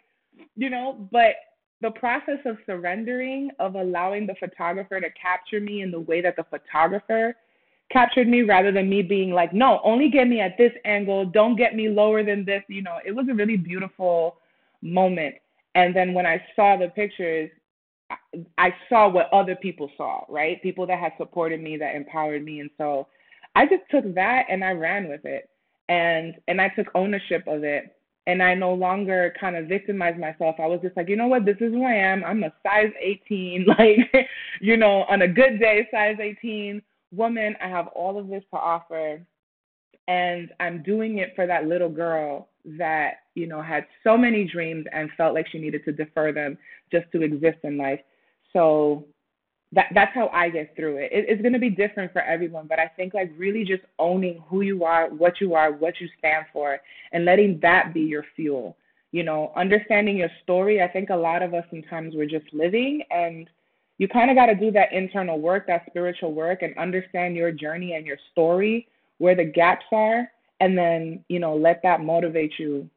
you 0.55 0.69
know, 0.69 1.07
but 1.11 1.35
the 1.81 1.91
process 1.91 2.39
of 2.45 2.57
surrendering, 2.65 3.51
of 3.59 3.75
allowing 3.75 4.25
the 4.25 4.35
photographer 4.39 4.99
to 5.01 5.09
capture 5.11 5.59
me 5.59 5.81
in 5.81 5.91
the 5.91 5.99
way 5.99 6.21
that 6.21 6.35
the 6.35 6.45
photographer 6.49 7.35
captured 7.91 8.27
me 8.27 8.41
rather 8.41 8.71
than 8.71 8.89
me 8.89 9.01
being 9.01 9.31
like, 9.31 9.53
no, 9.53 9.79
only 9.83 10.09
get 10.09 10.27
me 10.27 10.39
at 10.39 10.57
this 10.57 10.71
angle, 10.85 11.25
don't 11.25 11.55
get 11.55 11.75
me 11.75 11.89
lower 11.89 12.23
than 12.23 12.45
this. 12.45 12.63
You 12.67 12.81
know, 12.81 12.97
it 13.05 13.11
was 13.11 13.27
a 13.29 13.33
really 13.33 13.57
beautiful 13.57 14.37
moment. 14.81 15.35
And 15.75 15.95
then 15.95 16.13
when 16.13 16.25
I 16.25 16.41
saw 16.55 16.77
the 16.77 16.87
pictures, 16.87 17.49
I 18.57 18.73
saw 18.89 19.09
what 19.09 19.31
other 19.31 19.55
people 19.55 19.89
saw, 19.97 20.21
right? 20.29 20.61
People 20.61 20.87
that 20.87 20.99
had 20.99 21.13
supported 21.17 21.61
me, 21.61 21.77
that 21.77 21.95
empowered 21.95 22.43
me. 22.43 22.59
And 22.59 22.69
so 22.77 23.07
I 23.55 23.65
just 23.65 23.83
took 23.91 24.13
that 24.15 24.45
and 24.49 24.63
I 24.63 24.71
ran 24.71 25.09
with 25.09 25.25
it. 25.25 25.49
And 25.89 26.35
and 26.47 26.61
I 26.61 26.69
took 26.69 26.87
ownership 26.95 27.43
of 27.47 27.63
it 27.63 27.95
and 28.25 28.41
I 28.41 28.53
no 28.53 28.73
longer 28.73 29.33
kind 29.39 29.55
of 29.55 29.67
victimized 29.67 30.19
myself. 30.19 30.55
I 30.59 30.65
was 30.65 30.79
just 30.81 30.95
like, 30.95 31.09
you 31.09 31.17
know 31.17 31.27
what, 31.27 31.45
this 31.45 31.57
is 31.59 31.73
who 31.73 31.83
I 31.83 31.93
am. 31.93 32.23
I'm 32.23 32.43
a 32.43 32.53
size 32.63 32.91
18, 33.01 33.65
like, 33.77 34.29
you 34.61 34.77
know, 34.77 35.03
on 35.09 35.23
a 35.23 35.27
good 35.27 35.59
day, 35.59 35.87
size 35.91 36.15
18 36.21 36.81
woman. 37.11 37.55
I 37.61 37.67
have 37.67 37.87
all 37.87 38.17
of 38.17 38.29
this 38.29 38.43
to 38.51 38.57
offer. 38.57 39.21
And 40.07 40.49
I'm 40.59 40.83
doing 40.83 41.17
it 41.19 41.33
for 41.35 41.47
that 41.47 41.65
little 41.65 41.89
girl 41.89 42.49
that, 42.65 43.15
you 43.35 43.47
know, 43.47 43.61
had 43.61 43.85
so 44.03 44.17
many 44.17 44.45
dreams 44.45 44.85
and 44.91 45.09
felt 45.17 45.33
like 45.33 45.47
she 45.51 45.59
needed 45.59 45.83
to 45.85 45.91
defer 45.91 46.31
them 46.31 46.57
just 46.91 47.05
to 47.11 47.21
exist 47.21 47.57
in 47.63 47.77
life. 47.77 47.99
So 48.53 49.05
that 49.73 49.87
that's 49.93 50.13
how 50.13 50.27
I 50.27 50.49
get 50.49 50.75
through 50.75 50.97
it. 50.97 51.11
it 51.11 51.25
it's 51.27 51.41
going 51.41 51.53
to 51.53 51.59
be 51.59 51.69
different 51.69 52.13
for 52.13 52.21
everyone, 52.21 52.67
but 52.67 52.79
I 52.79 52.87
think 52.87 53.13
like 53.13 53.31
really 53.37 53.65
just 53.65 53.83
owning 53.99 54.43
who 54.47 54.61
you 54.61 54.83
are, 54.83 55.09
what 55.09 55.41
you 55.41 55.55
are, 55.55 55.71
what 55.71 55.99
you 55.99 56.07
stand 56.19 56.45
for, 56.53 56.79
and 57.11 57.25
letting 57.25 57.59
that 57.61 57.93
be 57.93 58.01
your 58.01 58.23
fuel. 58.35 58.77
You 59.11 59.23
know, 59.23 59.51
understanding 59.55 60.17
your 60.17 60.31
story. 60.43 60.81
I 60.81 60.87
think 60.87 61.09
a 61.09 61.15
lot 61.15 61.43
of 61.43 61.53
us 61.53 61.65
sometimes 61.69 62.15
we're 62.15 62.25
just 62.25 62.51
living, 62.53 63.01
and 63.11 63.47
you 63.97 64.07
kind 64.07 64.29
of 64.31 64.35
got 64.35 64.47
to 64.47 64.55
do 64.55 64.71
that 64.71 64.91
internal 64.91 65.39
work, 65.39 65.67
that 65.67 65.85
spiritual 65.87 66.33
work, 66.33 66.61
and 66.61 66.75
understand 66.77 67.35
your 67.35 67.51
journey 67.51 67.93
and 67.93 68.05
your 68.05 68.17
story, 68.31 68.87
where 69.19 69.35
the 69.35 69.45
gaps 69.45 69.85
are, 69.91 70.31
and 70.59 70.77
then 70.77 71.23
you 71.29 71.39
know 71.39 71.55
let 71.55 71.81
that 71.83 72.01
motivate 72.01 72.53
you 72.59 72.89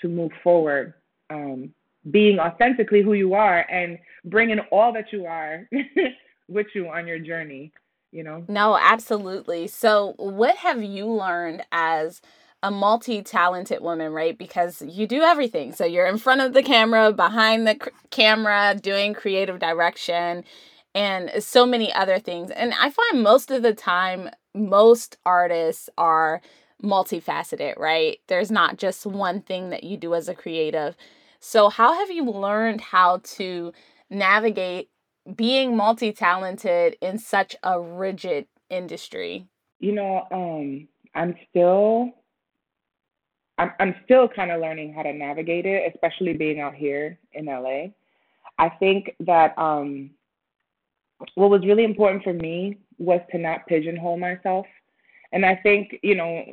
to 0.00 0.08
move 0.08 0.32
forward. 0.42 0.94
Um, 1.30 1.72
being 2.10 2.38
authentically 2.38 3.02
who 3.02 3.12
you 3.12 3.34
are 3.34 3.60
and 3.70 3.98
bringing 4.24 4.58
all 4.70 4.92
that 4.92 5.12
you 5.12 5.26
are 5.26 5.68
with 6.48 6.66
you 6.74 6.88
on 6.88 7.06
your 7.06 7.18
journey, 7.18 7.72
you 8.10 8.24
know? 8.24 8.44
No, 8.48 8.76
absolutely. 8.76 9.68
So, 9.68 10.14
what 10.16 10.56
have 10.56 10.82
you 10.82 11.06
learned 11.06 11.64
as 11.70 12.20
a 12.62 12.70
multi 12.70 13.22
talented 13.22 13.80
woman, 13.80 14.12
right? 14.12 14.36
Because 14.36 14.82
you 14.82 15.06
do 15.06 15.22
everything. 15.22 15.72
So, 15.72 15.84
you're 15.84 16.06
in 16.06 16.18
front 16.18 16.40
of 16.40 16.52
the 16.52 16.62
camera, 16.62 17.12
behind 17.12 17.66
the 17.66 17.78
camera, 18.10 18.78
doing 18.80 19.14
creative 19.14 19.58
direction, 19.58 20.44
and 20.94 21.30
so 21.42 21.64
many 21.64 21.92
other 21.92 22.18
things. 22.18 22.50
And 22.50 22.74
I 22.74 22.90
find 22.90 23.22
most 23.22 23.50
of 23.50 23.62
the 23.62 23.74
time, 23.74 24.30
most 24.54 25.16
artists 25.24 25.88
are 25.96 26.42
multifaceted, 26.82 27.78
right? 27.78 28.18
There's 28.28 28.50
not 28.50 28.78
just 28.78 29.06
one 29.06 29.40
thing 29.42 29.70
that 29.70 29.84
you 29.84 29.96
do 29.96 30.14
as 30.14 30.28
a 30.28 30.34
creative. 30.34 30.96
So, 31.40 31.68
how 31.68 31.94
have 31.94 32.10
you 32.10 32.24
learned 32.24 32.80
how 32.80 33.20
to 33.36 33.72
navigate 34.10 34.90
being 35.34 35.76
multi-talented 35.76 36.96
in 37.00 37.18
such 37.18 37.56
a 37.62 37.80
rigid 37.80 38.46
industry? 38.70 39.46
You 39.80 39.92
know, 39.92 40.26
um, 40.30 40.88
I'm 41.14 41.34
still 41.50 42.12
I'm 43.58 43.72
I'm 43.78 43.94
still 44.04 44.28
kind 44.28 44.50
of 44.50 44.60
learning 44.60 44.94
how 44.94 45.02
to 45.02 45.12
navigate 45.12 45.66
it, 45.66 45.92
especially 45.94 46.32
being 46.32 46.60
out 46.60 46.74
here 46.74 47.18
in 47.32 47.46
LA. 47.46 47.86
I 48.58 48.68
think 48.78 49.14
that 49.20 49.56
um, 49.58 50.10
what 51.34 51.50
was 51.50 51.62
really 51.64 51.84
important 51.84 52.22
for 52.24 52.32
me 52.32 52.78
was 52.98 53.20
to 53.30 53.38
not 53.38 53.66
pigeonhole 53.66 54.18
myself. 54.18 54.66
And 55.32 55.46
I 55.46 55.56
think, 55.56 55.98
you 56.02 56.14
know, 56.14 56.44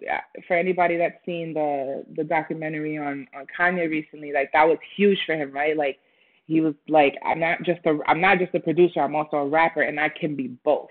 for 0.47 0.55
anybody 0.55 0.97
that's 0.97 1.23
seen 1.25 1.53
the 1.53 2.05
the 2.15 2.23
documentary 2.23 2.97
on 2.97 3.27
on 3.35 3.45
Kanye 3.57 3.89
recently, 3.89 4.31
like 4.31 4.51
that 4.53 4.67
was 4.67 4.77
huge 4.95 5.19
for 5.25 5.35
him, 5.35 5.51
right? 5.51 5.75
Like 5.75 5.99
he 6.45 6.61
was 6.61 6.73
like, 6.87 7.15
I'm 7.25 7.39
not 7.39 7.63
just 7.63 7.81
a 7.85 7.99
I'm 8.07 8.21
not 8.21 8.39
just 8.39 8.55
a 8.55 8.59
producer, 8.59 9.01
I'm 9.01 9.15
also 9.15 9.37
a 9.37 9.47
rapper 9.47 9.81
and 9.81 9.99
I 9.99 10.09
can 10.09 10.35
be 10.35 10.47
both. 10.63 10.89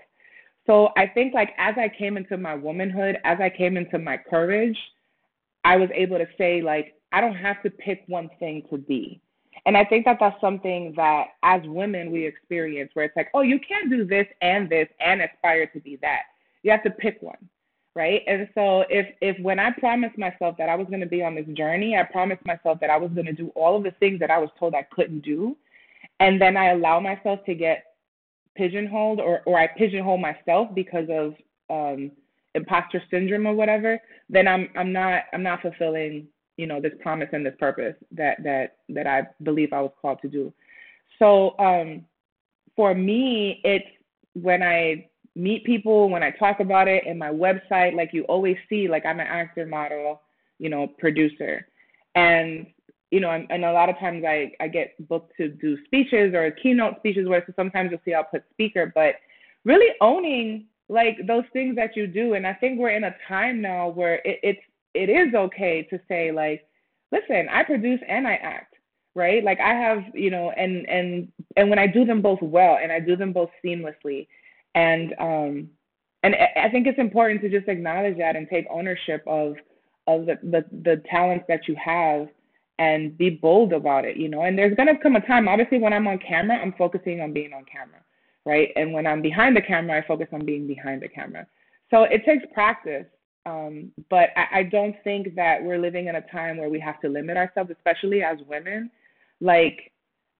So 0.67 0.89
I 0.97 1.07
think 1.07 1.33
like 1.33 1.53
as 1.57 1.75
I 1.77 1.89
came 1.89 2.15
into 2.15 2.37
my 2.37 2.53
womanhood, 2.53 3.17
as 3.23 3.39
I 3.41 3.49
came 3.49 3.75
into 3.75 3.97
my 3.97 4.17
courage, 4.17 4.77
I 5.63 5.77
was 5.77 5.89
able 5.95 6.19
to 6.19 6.27
say 6.37 6.61
like 6.61 6.93
I 7.11 7.21
don't 7.21 7.35
have 7.35 7.63
to 7.63 7.71
pick 7.71 8.03
one 8.05 8.29
thing 8.39 8.63
to 8.69 8.77
be. 8.77 9.19
And 9.65 9.75
I 9.75 9.83
think 9.83 10.05
that 10.05 10.17
that's 10.19 10.39
something 10.39 10.93
that 10.95 11.29
as 11.41 11.61
women 11.65 12.11
we 12.11 12.25
experience 12.25 12.91
where 12.93 13.05
it's 13.05 13.15
like, 13.15 13.29
oh, 13.33 13.41
you 13.41 13.59
can't 13.59 13.89
do 13.89 14.05
this 14.05 14.27
and 14.41 14.69
this 14.69 14.87
and 14.99 15.21
aspire 15.23 15.65
to 15.67 15.79
be 15.79 15.97
that. 16.03 16.21
You 16.61 16.69
have 16.69 16.83
to 16.83 16.91
pick 16.91 17.17
one 17.21 17.49
right? 17.95 18.21
And 18.27 18.47
so 18.55 18.85
if 18.89 19.07
if 19.21 19.39
when 19.41 19.59
I 19.59 19.71
promised 19.71 20.17
myself 20.17 20.55
that 20.57 20.69
I 20.69 20.75
was 20.75 20.87
going 20.87 21.01
to 21.01 21.05
be 21.05 21.23
on 21.23 21.35
this 21.35 21.47
journey, 21.53 21.95
I 21.97 22.03
promised 22.03 22.45
myself 22.45 22.79
that 22.81 22.89
I 22.89 22.97
was 22.97 23.11
going 23.11 23.25
to 23.25 23.33
do 23.33 23.51
all 23.55 23.75
of 23.75 23.83
the 23.83 23.91
things 23.99 24.19
that 24.19 24.31
I 24.31 24.37
was 24.37 24.49
told 24.59 24.73
I 24.75 24.87
couldn't 24.91 25.21
do, 25.21 25.55
and 26.19 26.41
then 26.41 26.57
I 26.57 26.71
allow 26.71 26.99
myself 26.99 27.43
to 27.45 27.55
get 27.55 27.83
pigeonholed 28.55 29.19
or 29.19 29.41
or 29.45 29.57
I 29.57 29.67
pigeonhole 29.67 30.17
myself 30.17 30.69
because 30.75 31.07
of 31.09 31.33
um 31.69 32.11
imposter 32.55 33.01
syndrome 33.11 33.47
or 33.47 33.53
whatever, 33.53 33.99
then 34.29 34.47
I'm 34.47 34.69
I'm 34.75 34.91
not 34.91 35.23
I'm 35.33 35.43
not 35.43 35.61
fulfilling, 35.61 36.27
you 36.57 36.67
know, 36.67 36.81
this 36.81 36.93
promise 37.01 37.29
and 37.31 37.45
this 37.45 37.55
purpose 37.59 37.95
that 38.11 38.43
that 38.43 38.77
that 38.89 39.07
I 39.07 39.27
believe 39.43 39.73
I 39.73 39.81
was 39.81 39.91
called 40.01 40.19
to 40.21 40.27
do. 40.27 40.53
So 41.19 41.57
um 41.59 42.05
for 42.75 42.93
me, 42.95 43.61
it's 43.63 43.85
when 44.33 44.63
I 44.63 45.09
meet 45.39 45.63
people 45.63 46.09
when 46.09 46.23
I 46.23 46.31
talk 46.31 46.59
about 46.59 46.87
it 46.87 47.05
in 47.05 47.17
my 47.17 47.29
website. 47.29 47.95
Like 47.95 48.13
you 48.13 48.23
always 48.23 48.57
see, 48.67 48.87
like 48.87 49.05
I'm 49.05 49.19
an 49.19 49.27
actor, 49.27 49.65
model, 49.65 50.21
you 50.59 50.69
know, 50.69 50.87
producer. 50.99 51.67
And 52.15 52.67
you 53.11 53.19
know, 53.19 53.31
and, 53.31 53.47
and 53.49 53.65
a 53.65 53.73
lot 53.73 53.89
of 53.89 53.97
times 53.97 54.23
I, 54.23 54.51
I 54.59 54.67
get 54.67 54.95
booked 55.07 55.35
to 55.37 55.47
do 55.47 55.77
speeches 55.85 56.35
or 56.35 56.51
keynote 56.51 56.97
speeches 56.99 57.27
where 57.27 57.43
so 57.47 57.53
sometimes 57.55 57.89
you'll 57.89 58.01
see 58.05 58.13
I'll 58.13 58.23
put 58.23 58.43
speaker, 58.51 58.91
but 58.93 59.15
really 59.65 59.95
owning 59.99 60.67
like 60.89 61.17
those 61.25 61.43
things 61.53 61.75
that 61.75 61.95
you 61.95 62.05
do. 62.05 62.33
And 62.35 62.45
I 62.45 62.53
think 62.53 62.79
we're 62.79 62.91
in 62.91 63.05
a 63.05 63.15
time 63.27 63.61
now 63.61 63.89
where 63.89 64.15
it, 64.25 64.39
it's 64.43 64.59
it 64.93 65.09
is 65.09 65.33
okay 65.33 65.87
to 65.89 65.99
say 66.07 66.31
like, 66.31 66.67
listen, 67.11 67.47
I 67.49 67.63
produce 67.63 67.99
and 68.07 68.27
I 68.27 68.35
act, 68.35 68.75
right? 69.15 69.43
Like 69.43 69.59
I 69.59 69.73
have, 69.73 70.03
you 70.13 70.29
know, 70.29 70.51
and 70.51 70.87
and 70.87 71.31
and 71.55 71.69
when 71.69 71.79
I 71.79 71.87
do 71.87 72.05
them 72.05 72.21
both 72.21 72.41
well 72.41 72.77
and 72.81 72.91
I 72.91 72.99
do 72.99 73.15
them 73.15 73.33
both 73.33 73.49
seamlessly, 73.65 74.27
and 74.75 75.13
um, 75.19 75.69
and 76.23 76.35
I 76.35 76.69
think 76.69 76.87
it's 76.87 76.99
important 76.99 77.41
to 77.41 77.49
just 77.49 77.67
acknowledge 77.67 78.17
that 78.17 78.35
and 78.35 78.47
take 78.49 78.65
ownership 78.69 79.23
of 79.27 79.55
of 80.07 80.25
the 80.25 80.37
the, 80.43 80.65
the 80.83 81.03
talents 81.09 81.45
that 81.47 81.67
you 81.67 81.75
have 81.83 82.27
and 82.77 83.17
be 83.17 83.29
bold 83.29 83.73
about 83.73 84.05
it, 84.05 84.17
you 84.17 84.29
know. 84.29 84.43
And 84.43 84.57
there's 84.57 84.75
gonna 84.75 84.97
come 84.97 85.15
a 85.15 85.21
time, 85.21 85.47
obviously, 85.47 85.79
when 85.79 85.93
I'm 85.93 86.07
on 86.07 86.19
camera, 86.19 86.57
I'm 86.57 86.73
focusing 86.77 87.21
on 87.21 87.33
being 87.33 87.53
on 87.53 87.65
camera, 87.65 87.99
right? 88.45 88.69
And 88.75 88.93
when 88.93 89.05
I'm 89.05 89.21
behind 89.21 89.55
the 89.55 89.61
camera, 89.61 90.01
I 90.01 90.07
focus 90.07 90.27
on 90.31 90.45
being 90.45 90.65
behind 90.67 91.01
the 91.01 91.09
camera. 91.09 91.45
So 91.91 92.03
it 92.03 92.23
takes 92.25 92.45
practice, 92.53 93.05
um, 93.45 93.91
but 94.09 94.29
I, 94.37 94.59
I 94.59 94.63
don't 94.63 94.95
think 95.03 95.35
that 95.35 95.61
we're 95.63 95.79
living 95.79 96.07
in 96.07 96.15
a 96.15 96.21
time 96.21 96.57
where 96.57 96.69
we 96.69 96.79
have 96.79 97.01
to 97.01 97.09
limit 97.09 97.35
ourselves, 97.35 97.71
especially 97.71 98.23
as 98.23 98.37
women. 98.47 98.91
Like, 99.41 99.91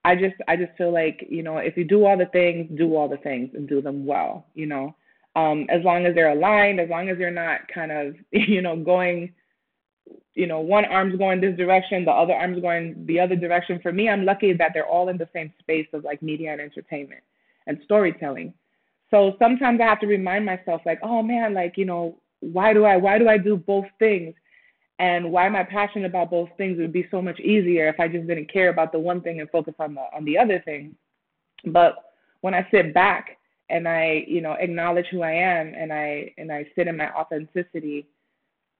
I 0.06 0.16
just, 0.16 0.36
I 0.48 0.56
just 0.56 0.72
feel 0.78 0.94
like, 0.94 1.26
you 1.30 1.44
know, 1.44 1.58
if 1.58 1.76
you 1.76 1.84
do 1.84 2.06
all 2.06 2.18
the 2.18 2.26
things, 2.28 2.70
do 2.78 2.96
all 2.96 3.10
the 3.10 3.18
things 3.18 3.52
and 3.54 3.68
do 3.68 3.82
them 3.82 4.06
well, 4.06 4.46
you 4.54 4.66
know. 4.66 4.96
Um, 5.36 5.68
as 5.70 5.84
long 5.84 6.06
as 6.06 6.16
they're 6.16 6.32
aligned, 6.32 6.80
as 6.80 6.90
long 6.90 7.10
as 7.10 7.18
you're 7.18 7.32
not 7.32 7.62
kind 7.74 7.92
of, 7.92 8.16
you 8.32 8.62
know, 8.62 8.76
going 8.76 9.34
you 10.40 10.48
know, 10.48 10.60
one 10.60 10.86
arm's 10.86 11.18
going 11.18 11.42
this 11.42 11.58
direction, 11.58 12.06
the 12.06 12.12
other 12.12 12.34
arm's 12.34 12.62
going 12.62 13.06
the 13.06 13.20
other 13.20 13.36
direction. 13.36 13.80
For 13.82 13.92
me, 13.92 14.08
I'm 14.10 14.26
lucky 14.26 14.54
that 14.54 14.72
they're 14.74 14.88
all 14.88 15.10
in 15.10 15.18
the 15.18 15.28
same 15.34 15.52
space 15.60 15.88
of 15.94 16.04
like 16.04 16.22
media 16.22 16.52
and 16.52 16.62
entertainment 16.62 17.24
and 17.68 17.80
storytelling. 17.84 18.54
So 19.12 19.36
sometimes 19.40 19.82
I 19.82 19.86
have 19.86 20.00
to 20.02 20.08
remind 20.08 20.46
myself, 20.46 20.82
like, 20.86 21.00
oh 21.04 21.22
man, 21.22 21.54
like, 21.54 21.78
you 21.78 21.86
know, 21.86 22.20
why 22.40 22.74
do 22.74 22.86
I 22.86 22.96
why 22.96 23.18
do 23.18 23.28
I 23.28 23.38
do 23.38 23.58
both 23.58 23.86
things? 23.98 24.34
And 25.00 25.32
why 25.32 25.46
am 25.46 25.56
I 25.56 25.64
passionate 25.64 26.06
about 26.06 26.30
both 26.30 26.50
things? 26.58 26.78
It 26.78 26.82
would 26.82 26.94
be 26.94 27.08
so 27.10 27.22
much 27.22 27.40
easier 27.40 27.88
if 27.88 28.00
I 28.00 28.08
just 28.10 28.28
didn't 28.28 28.52
care 28.52 28.70
about 28.70 28.92
the 28.92 29.00
one 29.00 29.22
thing 29.22 29.40
and 29.40 29.50
focus 29.50 29.74
on 29.80 29.96
the 29.96 30.02
on 30.14 30.26
the 30.26 30.38
other 30.38 30.60
thing. 30.60 30.96
But 31.66 31.96
when 32.42 32.54
I 32.54 32.68
sit 32.70 32.94
back 32.94 33.38
and 33.70 33.88
I, 33.88 34.26
you 34.28 34.42
know, 34.42 34.54
acknowledge 34.54 35.06
who 35.10 35.22
I 35.22 35.32
am 35.32 35.74
and 35.74 35.94
I 35.94 36.34
and 36.38 36.52
I 36.52 36.68
sit 36.76 36.88
in 36.88 36.98
my 36.98 37.10
authenticity, 37.14 38.08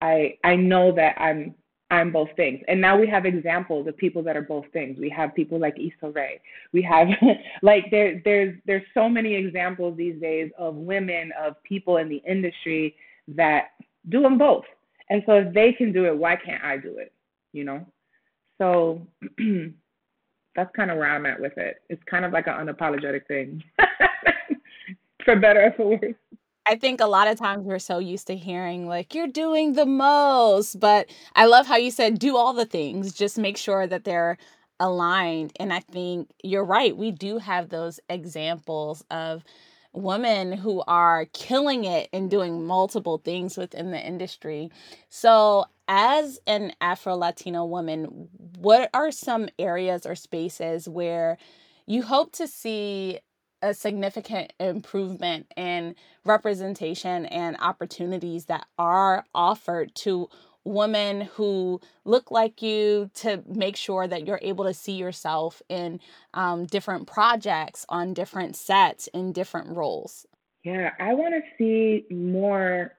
I 0.02 0.38
I 0.44 0.58
know 0.58 0.92
that 0.94 1.16
I'm 1.18 1.56
I'm 1.92 2.12
both 2.12 2.30
things. 2.36 2.62
And 2.68 2.80
now 2.80 3.00
we 3.00 3.08
have 3.08 3.26
examples 3.26 3.88
of 3.88 3.98
people 3.98 4.22
that 4.24 4.38
are 4.38 4.44
both 4.44 4.66
things. 4.74 5.00
We 5.00 5.10
have 5.10 5.34
people 5.34 5.58
like 5.58 5.78
Issa 5.80 6.12
Rae. 6.12 6.40
We 6.74 6.82
have 6.84 7.08
like 7.62 7.86
there 7.92 8.22
there's 8.26 8.56
there's 8.66 8.84
so 8.94 9.08
many 9.08 9.36
examples 9.36 9.96
these 9.96 10.20
days 10.20 10.52
of 10.58 10.76
women, 10.76 11.32
of 11.40 11.62
people 11.64 11.96
in 11.98 12.10
the 12.10 12.22
industry 12.28 12.96
that 13.30 13.70
do 14.10 14.22
them 14.22 14.38
both. 14.38 14.66
And 15.10 15.24
so 15.26 15.34
if 15.34 15.54
they 15.54 15.74
can 15.74 15.92
do 15.92 16.06
it, 16.06 16.18
why 16.18 16.36
can't 16.36 16.64
I 16.64 16.78
do 16.78 16.98
it? 16.98 17.14
You 17.52 17.64
know? 17.64 17.86
So 18.60 19.08
that's 20.56 20.76
kind 20.76 20.92
of 20.92 20.98
where 20.98 21.10
I'm 21.10 21.26
at 21.26 21.40
with 21.40 21.58
it. 21.58 21.78
It's 21.90 22.04
kind 22.04 22.26
of 22.26 22.32
like 22.32 22.48
an 22.48 22.68
unapologetic 22.68 23.28
thing. 23.28 23.64
for 25.26 25.36
better 25.36 25.66
or 25.66 25.72
for 25.74 25.88
worse. 25.90 26.16
I 26.66 26.76
think 26.76 27.02
a 27.02 27.08
lot 27.08 27.28
of 27.28 27.38
times 27.38 27.66
we're 27.66 27.80
so 27.80 27.98
used 27.98 28.28
to 28.28 28.36
hearing 28.36 28.88
like 28.88 29.16
you're 29.16 29.28
doing 29.28 29.74
the 29.74 29.86
most, 29.86 30.80
but 30.80 31.10
I 31.36 31.46
love 31.46 31.66
how 31.66 31.78
you 31.78 31.90
said 31.90 32.20
do 32.20 32.38
all 32.38 32.54
the 32.54 32.66
things, 32.66 33.14
just 33.14 33.38
make 33.40 33.58
sure 33.58 33.88
that 33.88 34.04
they're 34.04 34.38
aligned. 34.80 35.52
And 35.60 35.74
I 35.74 35.80
think 35.80 36.30
you're 36.44 36.64
right. 36.64 36.96
We 36.96 37.12
do 37.12 37.40
have 37.40 37.70
those 37.70 38.00
examples 38.08 39.04
of 39.10 39.44
women 40.02 40.52
who 40.52 40.84
are 40.88 41.26
killing 41.34 41.86
it 41.86 42.10
and 42.14 42.28
mm. 42.28 42.32
doing 42.32 42.66
multiple 42.66 43.18
things 43.18 43.58
within 43.58 43.92
the 43.92 44.00
industry. 44.00 44.72
So, 45.10 45.66
as 45.88 46.40
an 46.46 46.74
Afro 46.82 47.16
Latino 47.16 47.66
woman, 47.66 48.30
what 48.60 48.90
are 48.94 49.12
some 49.12 49.50
areas 49.58 50.06
or 50.06 50.16
spaces 50.16 50.88
where 50.88 51.38
you 51.88 52.04
hope 52.04 52.32
to 52.34 52.48
see 52.48 53.20
a 53.62 53.74
significant 53.74 54.54
improvement 54.60 55.52
in 55.58 55.96
representation 56.26 57.26
and 57.26 57.58
opportunities 57.60 58.46
that 58.46 58.66
are 58.78 59.26
offered 59.34 59.94
to 59.96 60.30
women 60.70 61.22
who 61.22 61.82
look 62.06 62.32
like 62.32 62.62
you 62.62 63.10
to 63.16 63.44
make 63.48 63.76
sure 63.76 64.08
that 64.08 64.26
you're 64.26 64.40
able 64.42 64.66
to 64.66 64.74
see 64.74 64.94
yourself 64.94 65.62
in 65.68 66.00
um, 66.34 66.66
different 66.66 67.08
projects 67.08 67.86
on 67.90 68.14
different 68.14 68.56
sets 68.56 69.08
in 69.08 69.32
different 69.32 69.70
roles. 69.70 70.26
Yeah 70.64 70.92
i 71.00 71.14
want 71.14 71.34
to 71.34 71.42
see 71.58 72.06
more 72.14 72.94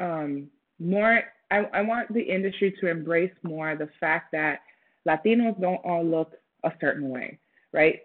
um, 0.00 0.48
more 0.78 1.22
I, 1.50 1.58
I 1.72 1.82
want 1.82 2.12
the 2.12 2.20
industry 2.20 2.74
to 2.80 2.88
embrace 2.88 3.32
more 3.42 3.76
the 3.76 3.88
fact 4.00 4.32
that 4.32 4.60
latinos 5.08 5.58
don't 5.60 5.80
all 5.84 6.04
look 6.04 6.32
a 6.64 6.72
certain 6.80 7.08
way 7.08 7.38
right? 7.76 8.00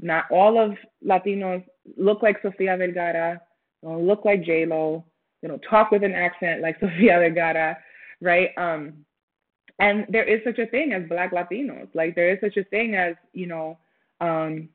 Not 0.00 0.24
all 0.30 0.58
of 0.58 0.76
Latinos 1.06 1.64
look 1.96 2.22
like 2.22 2.40
Sofia 2.40 2.76
Vergara, 2.76 3.40
don't 3.82 4.06
look 4.06 4.24
like 4.24 4.44
J 4.44 4.64
Lo, 4.64 5.04
they 5.42 5.48
don't 5.48 5.64
talk 5.68 5.90
with 5.90 6.02
an 6.04 6.14
accent 6.14 6.62
like 6.62 6.76
Sofia 6.80 7.18
Vergara, 7.18 7.76
right? 8.20 8.50
Um, 8.56 9.04
and 9.78 10.06
there 10.08 10.24
is 10.24 10.40
such 10.44 10.58
a 10.58 10.66
thing 10.66 10.92
as 10.92 11.08
Black 11.08 11.32
Latinos. 11.32 11.88
Like 11.94 12.14
there 12.14 12.32
is 12.32 12.40
such 12.40 12.56
a 12.56 12.64
thing 12.64 12.94
as 12.94 13.14
you 13.32 13.46
know 13.46 13.78
um, 14.20 14.68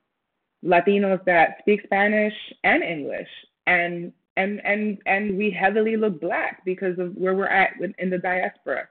Latinos 0.64 1.24
that 1.26 1.58
speak 1.60 1.82
Spanish 1.84 2.34
and 2.64 2.84
English, 2.84 3.28
and 3.68 4.14
and 4.38 4.62
and 4.66 4.98
and 5.06 5.38
we 5.38 5.52
heavily 5.52 5.98
look 5.98 6.22
black 6.22 6.64
because 6.66 6.98
of 7.00 7.14
where 7.16 7.36
we're 7.36 7.48
at 7.48 7.74
in 8.00 8.10
the 8.10 8.18
diaspora. 8.18 8.88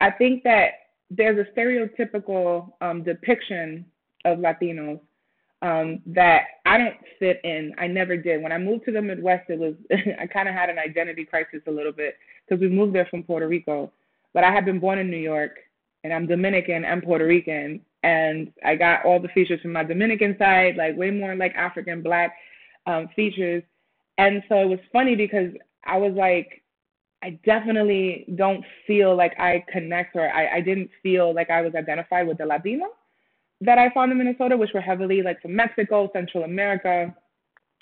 I 0.00 0.10
think 0.10 0.44
that 0.44 0.72
there's 1.10 1.38
a 1.38 1.58
stereotypical 1.58 2.72
um, 2.80 3.02
depiction 3.02 3.86
of 4.24 4.38
Latinos 4.38 5.00
um, 5.62 6.00
that 6.06 6.42
I 6.64 6.78
don't 6.78 6.96
fit 7.18 7.40
in. 7.44 7.74
I 7.78 7.86
never 7.86 8.16
did. 8.16 8.42
When 8.42 8.52
I 8.52 8.58
moved 8.58 8.84
to 8.86 8.92
the 8.92 9.02
Midwest, 9.02 9.48
it 9.48 9.58
was 9.58 9.74
I 10.20 10.26
kind 10.26 10.48
of 10.48 10.54
had 10.54 10.70
an 10.70 10.78
identity 10.78 11.24
crisis 11.24 11.62
a 11.66 11.70
little 11.70 11.92
bit 11.92 12.16
because 12.46 12.60
we 12.60 12.68
moved 12.68 12.94
there 12.94 13.06
from 13.10 13.22
Puerto 13.22 13.48
Rico. 13.48 13.92
But 14.34 14.44
I 14.44 14.52
had 14.52 14.64
been 14.64 14.80
born 14.80 14.98
in 14.98 15.10
New 15.10 15.16
York, 15.16 15.56
and 16.04 16.12
I'm 16.12 16.26
Dominican 16.26 16.84
and 16.84 17.02
Puerto 17.02 17.26
Rican, 17.26 17.80
and 18.02 18.52
I 18.64 18.76
got 18.76 19.04
all 19.04 19.18
the 19.18 19.28
features 19.28 19.60
from 19.62 19.72
my 19.72 19.82
Dominican 19.82 20.36
side, 20.38 20.76
like 20.76 20.96
way 20.96 21.10
more 21.10 21.34
like 21.34 21.54
African 21.54 22.02
black 22.02 22.36
um, 22.86 23.08
features. 23.16 23.62
And 24.18 24.42
so 24.48 24.60
it 24.60 24.68
was 24.68 24.78
funny 24.92 25.16
because 25.16 25.50
I 25.84 25.96
was 25.96 26.12
like, 26.14 26.62
I 27.22 27.38
definitely 27.44 28.26
don't 28.36 28.64
feel 28.86 29.16
like 29.16 29.32
I 29.40 29.64
connect 29.72 30.16
or 30.16 30.30
I, 30.30 30.56
I 30.56 30.60
didn't 30.60 30.90
feel 31.02 31.34
like 31.34 31.50
I 31.50 31.62
was 31.62 31.74
identified 31.74 32.28
with 32.28 32.38
the 32.38 32.46
Latino 32.46 32.86
that 33.60 33.78
I 33.78 33.90
found 33.90 34.12
in 34.12 34.18
Minnesota, 34.18 34.56
which 34.56 34.72
were 34.74 34.80
heavily 34.80 35.22
like 35.22 35.40
from 35.40 35.56
Mexico, 35.56 36.10
Central 36.12 36.44
America. 36.44 37.14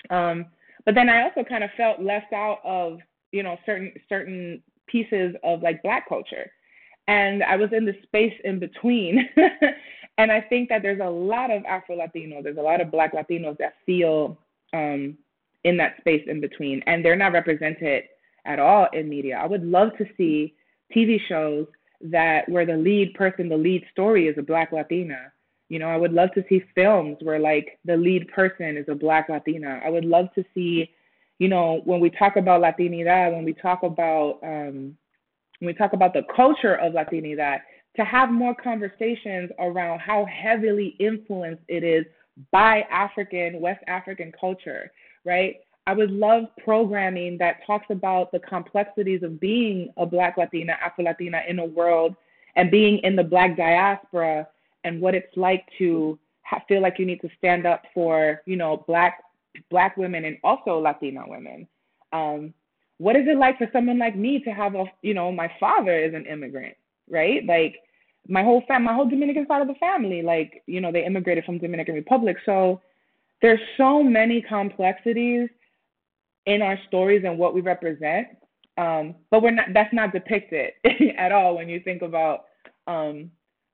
Um, 0.09 0.45
but 0.85 0.95
then 0.95 1.09
I 1.09 1.23
also 1.23 1.43
kind 1.43 1.63
of 1.63 1.69
felt 1.75 2.01
left 2.01 2.31
out 2.33 2.59
of, 2.63 2.99
you 3.31 3.43
know, 3.43 3.57
certain 3.65 3.93
certain 4.07 4.61
pieces 4.87 5.35
of 5.43 5.61
like 5.61 5.83
black 5.83 6.07
culture. 6.07 6.51
And 7.07 7.43
I 7.43 7.55
was 7.55 7.69
in 7.71 7.85
the 7.85 7.95
space 8.03 8.33
in 8.43 8.59
between. 8.59 9.29
and 10.17 10.31
I 10.31 10.41
think 10.41 10.69
that 10.69 10.81
there's 10.81 11.01
a 11.01 11.09
lot 11.09 11.51
of 11.51 11.63
Afro 11.65 11.97
Latinos, 11.97 12.43
there's 12.43 12.57
a 12.57 12.61
lot 12.61 12.81
of 12.81 12.91
black 12.91 13.13
Latinos 13.13 13.57
that 13.57 13.73
feel 13.85 14.37
um, 14.73 15.17
in 15.63 15.77
that 15.77 15.97
space 15.99 16.23
in 16.27 16.39
between. 16.39 16.81
And 16.87 17.03
they're 17.03 17.15
not 17.15 17.33
represented 17.33 18.03
at 18.45 18.59
all 18.59 18.87
in 18.93 19.09
media. 19.09 19.39
I 19.41 19.47
would 19.47 19.63
love 19.63 19.89
to 19.97 20.05
see 20.17 20.55
TV 20.95 21.19
shows 21.27 21.67
that 22.01 22.47
where 22.47 22.65
the 22.65 22.77
lead 22.77 23.13
person, 23.15 23.49
the 23.49 23.57
lead 23.57 23.83
story 23.91 24.27
is 24.27 24.37
a 24.37 24.43
black 24.43 24.71
Latina 24.71 25.31
you 25.69 25.79
know, 25.79 25.87
I 25.87 25.97
would 25.97 26.13
love 26.13 26.31
to 26.35 26.43
see 26.47 26.63
films 26.75 27.17
where 27.21 27.39
like 27.39 27.79
the 27.85 27.97
lead 27.97 28.27
person 28.29 28.77
is 28.77 28.85
a 28.87 28.95
black 28.95 29.29
Latina. 29.29 29.81
I 29.83 29.89
would 29.89 30.05
love 30.05 30.27
to 30.35 30.43
see, 30.53 30.91
you 31.39 31.47
know, 31.47 31.81
when 31.85 31.99
we 31.99 32.09
talk 32.09 32.35
about 32.35 32.61
Latinidad, 32.61 33.33
when 33.33 33.43
we 33.43 33.53
talk 33.53 33.83
about 33.83 34.39
um, 34.43 34.95
when 35.59 35.67
we 35.67 35.73
talk 35.73 35.93
about 35.93 36.13
the 36.13 36.23
culture 36.35 36.75
of 36.75 36.93
Latinidad, 36.93 37.59
to 37.95 38.05
have 38.05 38.29
more 38.29 38.53
conversations 38.53 39.49
around 39.59 39.99
how 39.99 40.25
heavily 40.25 40.95
influenced 40.99 41.63
it 41.67 41.83
is 41.83 42.05
by 42.51 42.81
African, 42.91 43.59
West 43.61 43.83
African 43.87 44.31
culture, 44.39 44.91
right? 45.23 45.55
I 45.87 45.93
would 45.93 46.11
love 46.11 46.45
programming 46.63 47.37
that 47.37 47.65
talks 47.65 47.85
about 47.89 48.31
the 48.31 48.39
complexities 48.39 49.23
of 49.23 49.39
being 49.39 49.93
a 49.97 50.05
Black 50.05 50.35
Latina, 50.37 50.75
Afro 50.83 51.05
Latina 51.05 51.41
in 51.47 51.59
a 51.59 51.65
world 51.65 52.15
and 52.55 52.71
being 52.71 52.99
in 52.99 53.15
the 53.15 53.23
Black 53.23 53.55
diaspora 53.55 54.47
and 54.85 55.01
what 55.01 55.15
it's 55.15 55.35
like 55.35 55.65
to 55.79 56.17
ha- 56.43 56.63
feel 56.67 56.81
like 56.81 56.97
you 56.97 57.05
need 57.05 57.19
to 57.21 57.29
stand 57.37 57.65
up 57.65 57.83
for 57.93 58.41
you 58.45 58.55
know 58.55 58.85
black 58.87 59.21
black 59.69 59.97
women 59.97 60.23
and 60.23 60.37
also 60.43 60.79
Latina 60.79 61.23
women. 61.27 61.67
Um, 62.13 62.53
what 62.97 63.17
is 63.17 63.27
it 63.27 63.37
like 63.37 63.57
for 63.57 63.67
someone 63.73 63.99
like 63.99 64.15
me 64.15 64.39
to 64.39 64.51
have 64.51 64.75
a 64.75 64.85
you 65.01 65.13
know 65.13 65.31
my 65.31 65.51
father 65.59 65.97
is 65.99 66.13
an 66.13 66.25
immigrant, 66.25 66.75
right? 67.09 67.45
Like 67.45 67.75
my 68.27 68.43
whole 68.43 68.63
fam, 68.67 68.83
my 68.83 68.93
whole 68.93 69.09
Dominican 69.09 69.45
side 69.47 69.61
of 69.61 69.67
the 69.67 69.75
family, 69.75 70.21
like 70.21 70.63
you 70.67 70.79
know, 70.79 70.91
they 70.91 71.05
immigrated 71.05 71.43
from 71.43 71.57
Dominican 71.57 71.95
Republic. 71.95 72.37
So 72.45 72.81
there's 73.41 73.59
so 73.77 74.01
many 74.01 74.41
complexities 74.41 75.49
in 76.45 76.61
our 76.61 76.79
stories 76.87 77.23
and 77.25 77.37
what 77.37 77.53
we 77.53 77.61
represent. 77.61 78.27
Um, 78.77 79.15
but 79.31 79.41
we're 79.41 79.51
not. 79.51 79.67
That's 79.73 79.93
not 79.93 80.13
depicted 80.13 80.71
at 81.17 81.31
all 81.31 81.55
when 81.57 81.69
you 81.69 81.79
think 81.79 82.01
about 82.01 82.45
um, 82.87 83.31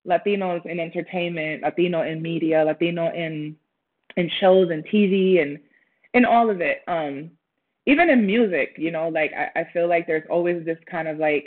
Latinos 0.07 0.65
in 0.65 0.79
entertainment, 0.79 1.63
Latino 1.63 2.01
in 2.01 2.21
media, 2.21 2.63
Latino 2.63 3.11
in 3.13 3.55
in 4.17 4.29
shows 4.39 4.69
and 4.71 4.85
TV 4.85 5.41
and 5.41 5.59
in 6.13 6.25
all 6.25 6.49
of 6.49 6.61
it. 6.61 6.79
Um, 6.87 7.31
even 7.85 8.09
in 8.09 8.25
music, 8.25 8.75
you 8.77 8.91
know, 8.91 9.09
like 9.09 9.31
I, 9.33 9.61
I 9.61 9.67
feel 9.73 9.87
like 9.87 10.07
there's 10.07 10.27
always 10.29 10.65
this 10.65 10.77
kind 10.89 11.07
of 11.07 11.17
like 11.17 11.45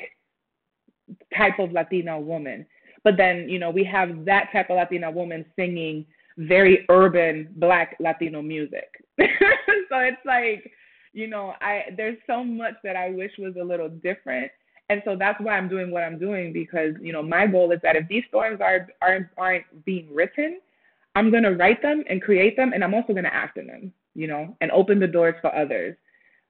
type 1.37 1.59
of 1.59 1.73
Latina 1.73 2.19
woman. 2.19 2.67
But 3.03 3.17
then, 3.17 3.49
you 3.49 3.59
know, 3.59 3.71
we 3.71 3.85
have 3.85 4.25
that 4.25 4.49
type 4.53 4.71
of 4.71 4.77
Latina 4.77 5.11
woman 5.11 5.45
singing 5.57 6.07
very 6.39 6.85
urban 6.89 7.49
black 7.57 7.97
Latino 8.01 8.43
music. 8.43 8.89
so 9.19 9.99
it's 9.99 10.25
like, 10.25 10.73
you 11.13 11.29
know, 11.29 11.55
I 11.61 11.85
there's 11.97 12.19
so 12.27 12.43
much 12.43 12.75
that 12.83 12.97
I 12.97 13.11
wish 13.11 13.33
was 13.39 13.55
a 13.61 13.65
little 13.65 13.89
different. 13.89 14.51
And 14.89 15.03
so 15.05 15.17
that's 15.17 15.41
why 15.41 15.57
I'm 15.57 15.69
doing 15.69 15.91
what 15.91 16.03
I'm 16.03 16.19
doing 16.19 16.53
because, 16.53 16.95
you 17.01 17.13
know, 17.13 17.23
my 17.23 17.47
goal 17.47 17.71
is 17.73 17.81
that 17.83 17.97
if 17.97 18.07
these 18.09 18.25
stories 18.29 18.61
are 18.61 18.89
aren't 19.01 19.29
aren't 19.39 19.85
being 19.85 20.13
written, 20.13 20.61
I'm 21.15 21.31
gonna 21.31 21.53
write 21.53 21.81
them 21.83 22.05
and 22.09 22.21
create 22.21 22.57
them 22.57 22.73
and 22.73 22.85
I'm 22.85 22.95
also 22.95 23.15
gonna 23.15 23.31
act 23.33 23.57
in 23.57 23.67
them, 23.67 23.93
you 24.15 24.27
know, 24.27 24.57
and 24.61 24.71
open 24.71 25.01
the 25.01 25.07
doors 25.07 25.37
for 25.41 25.55
others. 25.55 25.97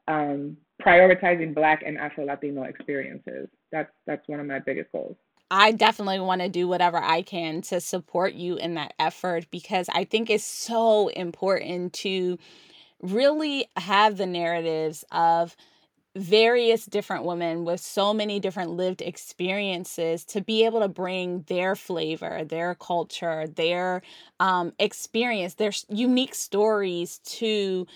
Um, 0.08 0.56
prioritizing 0.82 1.54
black 1.54 1.82
and 1.86 1.96
Afro 1.96 2.24
Latino 2.24 2.64
experiences. 2.64 3.48
That's 3.70 3.90
that's 4.06 4.26
one 4.28 4.40
of 4.40 4.46
my 4.46 4.58
biggest 4.58 4.90
goals. 4.92 5.16
I 5.50 5.72
definitely 5.72 6.20
want 6.20 6.40
to 6.40 6.48
do 6.48 6.66
whatever 6.66 6.98
I 6.98 7.22
can 7.22 7.60
to 7.62 7.80
support 7.80 8.34
you 8.34 8.56
in 8.56 8.74
that 8.74 8.94
effort 8.98 9.46
because 9.50 9.88
I 9.92 10.04
think 10.04 10.30
it's 10.30 10.44
so 10.44 11.08
important 11.08 11.92
to 11.94 12.38
really 13.00 13.68
have 13.76 14.16
the 14.16 14.26
narratives 14.26 15.04
of 15.12 15.54
various 16.16 16.86
different 16.86 17.24
women 17.24 17.64
with 17.64 17.80
so 17.80 18.14
many 18.14 18.38
different 18.38 18.70
lived 18.70 19.02
experiences 19.02 20.24
to 20.24 20.40
be 20.40 20.64
able 20.64 20.80
to 20.80 20.88
bring 20.88 21.42
their 21.48 21.74
flavor, 21.74 22.44
their 22.44 22.74
culture, 22.76 23.46
their 23.48 24.00
um, 24.38 24.72
experience, 24.78 25.54
their 25.54 25.72
unique 25.88 26.34
stories 26.34 27.18
to 27.24 27.86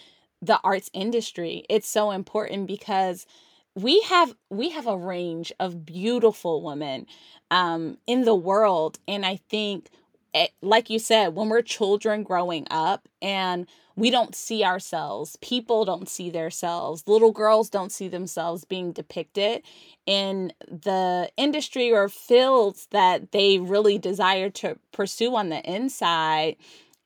the 0.42 0.58
arts 0.64 0.90
industry. 0.92 1.64
It's 1.68 1.88
so 1.88 2.10
important 2.10 2.66
because 2.66 3.26
we 3.74 4.00
have 4.02 4.34
we 4.50 4.70
have 4.70 4.86
a 4.86 4.96
range 4.96 5.52
of 5.60 5.84
beautiful 5.84 6.62
women 6.62 7.06
um, 7.50 7.98
in 8.06 8.24
the 8.24 8.34
world, 8.34 8.98
and 9.06 9.24
I 9.24 9.36
think, 9.48 9.90
eh, 10.34 10.48
like 10.60 10.90
you 10.90 10.98
said, 10.98 11.34
when 11.36 11.48
we're 11.48 11.62
children 11.62 12.24
growing 12.24 12.66
up 12.70 13.08
and 13.22 13.66
we 13.98 14.10
don't 14.10 14.34
see 14.34 14.64
ourselves, 14.64 15.36
people 15.40 15.84
don't 15.84 16.08
see 16.08 16.30
themselves, 16.30 17.04
little 17.06 17.32
girls 17.32 17.68
don't 17.70 17.92
see 17.92 18.08
themselves 18.08 18.64
being 18.64 18.92
depicted 18.92 19.62
in 20.06 20.52
the 20.68 21.30
industry 21.36 21.92
or 21.92 22.08
fields 22.08 22.86
that 22.92 23.32
they 23.32 23.58
really 23.58 23.98
desire 23.98 24.50
to 24.50 24.78
pursue 24.92 25.34
on 25.36 25.48
the 25.48 25.60
inside. 25.70 26.56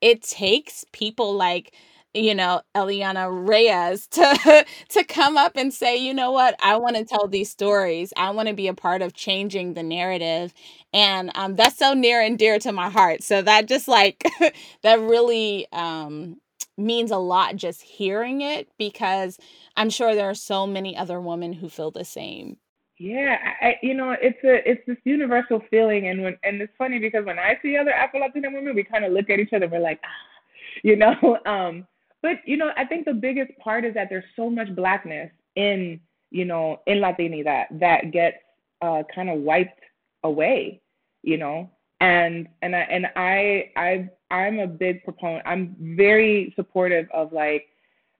It 0.00 0.22
takes 0.22 0.84
people 0.92 1.34
like 1.34 1.72
you 2.14 2.34
know 2.34 2.60
Eliana 2.74 3.28
Reyes 3.48 4.06
to 4.08 4.66
to 4.90 5.04
come 5.04 5.36
up 5.38 5.56
and 5.56 5.72
say, 5.72 5.96
you 5.96 6.12
know 6.12 6.30
what, 6.30 6.56
I 6.62 6.76
want 6.76 6.96
to 6.96 7.04
tell 7.04 7.26
these 7.28 7.50
stories. 7.50 8.12
I 8.16 8.30
want 8.30 8.48
to 8.48 8.54
be 8.54 8.68
a 8.68 8.74
part 8.74 9.00
of 9.02 9.14
changing 9.14 9.74
the 9.74 9.82
narrative, 9.82 10.52
and 10.92 11.30
um, 11.34 11.56
that's 11.56 11.78
so 11.78 11.94
near 11.94 12.20
and 12.20 12.38
dear 12.38 12.58
to 12.60 12.72
my 12.72 12.90
heart. 12.90 13.22
So 13.22 13.40
that 13.42 13.66
just 13.66 13.88
like 13.88 14.26
that 14.82 15.00
really 15.00 15.66
um, 15.72 16.36
means 16.76 17.10
a 17.10 17.18
lot 17.18 17.56
just 17.56 17.82
hearing 17.82 18.40
it 18.40 18.68
because 18.78 19.38
I'm 19.76 19.90
sure 19.90 20.14
there 20.14 20.30
are 20.30 20.34
so 20.34 20.66
many 20.66 20.96
other 20.96 21.20
women 21.20 21.54
who 21.54 21.68
feel 21.68 21.90
the 21.90 22.04
same. 22.04 22.56
Yeah, 22.98 23.36
I, 23.60 23.76
you 23.82 23.94
know, 23.94 24.14
it's 24.20 24.38
a 24.44 24.68
it's 24.70 24.80
this 24.86 24.98
universal 25.04 25.60
feeling, 25.70 26.06
and 26.06 26.22
when 26.22 26.38
and 26.44 26.62
it's 26.62 26.72
funny 26.78 27.00
because 27.00 27.24
when 27.24 27.38
I 27.38 27.58
see 27.60 27.76
other 27.76 27.90
Afro 27.90 28.20
Latina 28.20 28.48
women, 28.52 28.76
we 28.76 28.84
kind 28.84 29.04
of 29.04 29.12
look 29.12 29.28
at 29.28 29.40
each 29.40 29.52
other, 29.52 29.66
we're 29.66 29.80
like, 29.80 29.98
ah, 30.04 30.08
you 30.84 30.94
know, 30.94 31.38
um, 31.46 31.86
but 32.22 32.36
you 32.46 32.56
know, 32.56 32.70
I 32.76 32.84
think 32.84 33.04
the 33.04 33.14
biggest 33.14 33.50
part 33.58 33.84
is 33.84 33.94
that 33.94 34.08
there's 34.08 34.24
so 34.36 34.48
much 34.48 34.74
blackness 34.76 35.30
in 35.56 36.00
you 36.30 36.44
know 36.44 36.80
in 36.86 36.98
Latinidad 36.98 37.80
that 37.80 38.12
gets 38.12 38.36
uh, 38.82 39.02
kind 39.12 39.30
of 39.30 39.40
wiped 39.40 39.80
away, 40.22 40.80
you 41.22 41.38
know. 41.38 41.70
And 42.00 42.48
and 42.62 42.76
I 42.76 42.80
and 42.80 43.06
I 43.16 43.70
I 43.76 44.10
I'm 44.32 44.58
a 44.58 44.66
big 44.66 45.04
proponent. 45.04 45.42
I'm 45.46 45.76
very 45.78 46.52
supportive 46.56 47.06
of 47.12 47.32
like, 47.32 47.68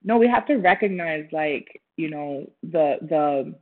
no, 0.04 0.18
we 0.18 0.28
have 0.28 0.46
to 0.46 0.56
recognize 0.56 1.26
like 1.32 1.82
you 1.96 2.10
know 2.10 2.50
the 2.62 2.98
the 3.02 3.54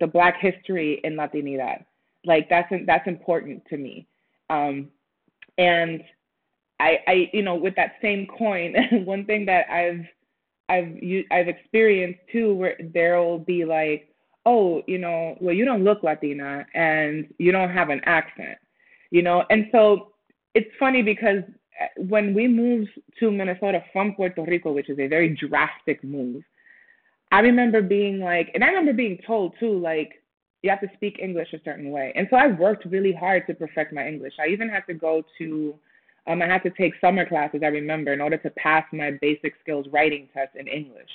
the 0.00 0.06
Black 0.06 0.36
history 0.40 1.00
in 1.04 1.14
Latinidad. 1.14 1.84
Like 2.24 2.48
that's 2.50 2.72
that's 2.86 3.06
important 3.06 3.64
to 3.70 3.76
me. 3.76 4.06
Um, 4.50 4.88
and 5.58 6.02
I, 6.80 6.98
I, 7.06 7.30
you 7.32 7.42
know, 7.42 7.54
with 7.54 7.76
that 7.76 7.94
same 8.02 8.26
coin, 8.26 8.74
one 9.04 9.24
thing 9.24 9.46
that 9.46 9.70
I've, 9.70 10.04
I've, 10.68 10.96
I've 11.30 11.48
experienced 11.48 12.20
too, 12.32 12.54
where 12.54 12.76
there 12.92 13.22
will 13.22 13.38
be 13.38 13.64
like, 13.64 14.08
oh, 14.46 14.82
you 14.86 14.98
know, 14.98 15.36
well, 15.40 15.54
you 15.54 15.64
don't 15.64 15.84
look 15.84 16.02
Latina 16.02 16.66
and 16.74 17.32
you 17.38 17.52
don't 17.52 17.70
have 17.70 17.90
an 17.90 18.00
accent, 18.04 18.58
you 19.10 19.22
know, 19.22 19.44
and 19.50 19.68
so 19.70 20.12
it's 20.54 20.70
funny 20.80 21.02
because 21.02 21.42
when 21.96 22.34
we 22.34 22.48
moved 22.48 22.90
to 23.20 23.30
Minnesota 23.30 23.82
from 23.92 24.14
Puerto 24.14 24.44
Rico, 24.44 24.72
which 24.72 24.90
is 24.90 24.98
a 24.98 25.06
very 25.06 25.36
drastic 25.36 26.02
move, 26.04 26.42
I 27.30 27.40
remember 27.40 27.82
being 27.82 28.20
like, 28.20 28.50
and 28.54 28.62
I 28.62 28.68
remember 28.68 28.92
being 28.92 29.18
told 29.26 29.54
too, 29.58 29.78
like, 29.78 30.22
you 30.62 30.70
have 30.70 30.80
to 30.80 30.90
speak 30.94 31.18
English 31.18 31.52
a 31.52 31.60
certain 31.64 31.90
way. 31.90 32.12
And 32.14 32.28
so 32.30 32.36
I 32.36 32.46
worked 32.46 32.84
really 32.84 33.12
hard 33.12 33.46
to 33.46 33.54
perfect 33.54 33.92
my 33.92 34.06
English. 34.06 34.34
I 34.40 34.48
even 34.48 34.68
had 34.68 34.86
to 34.86 34.94
go 34.94 35.24
to 35.38 35.74
um, 36.26 36.40
I 36.40 36.46
had 36.46 36.62
to 36.62 36.70
take 36.70 36.94
summer 37.00 37.26
classes, 37.26 37.62
I 37.64 37.68
remember, 37.68 38.12
in 38.12 38.20
order 38.20 38.36
to 38.38 38.50
pass 38.50 38.84
my 38.92 39.12
basic 39.20 39.54
skills 39.60 39.86
writing 39.90 40.28
test 40.32 40.54
in 40.54 40.68
English. 40.68 41.10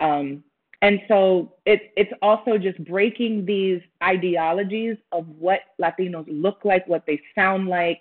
Um, 0.00 0.42
and 0.80 1.00
so 1.06 1.52
it, 1.64 1.92
it's 1.96 2.12
also 2.22 2.58
just 2.58 2.84
breaking 2.84 3.46
these 3.46 3.80
ideologies 4.02 4.96
of 5.12 5.28
what 5.38 5.60
Latinos 5.80 6.26
look 6.28 6.64
like, 6.64 6.86
what 6.88 7.04
they 7.06 7.20
sound 7.36 7.68
like. 7.68 8.00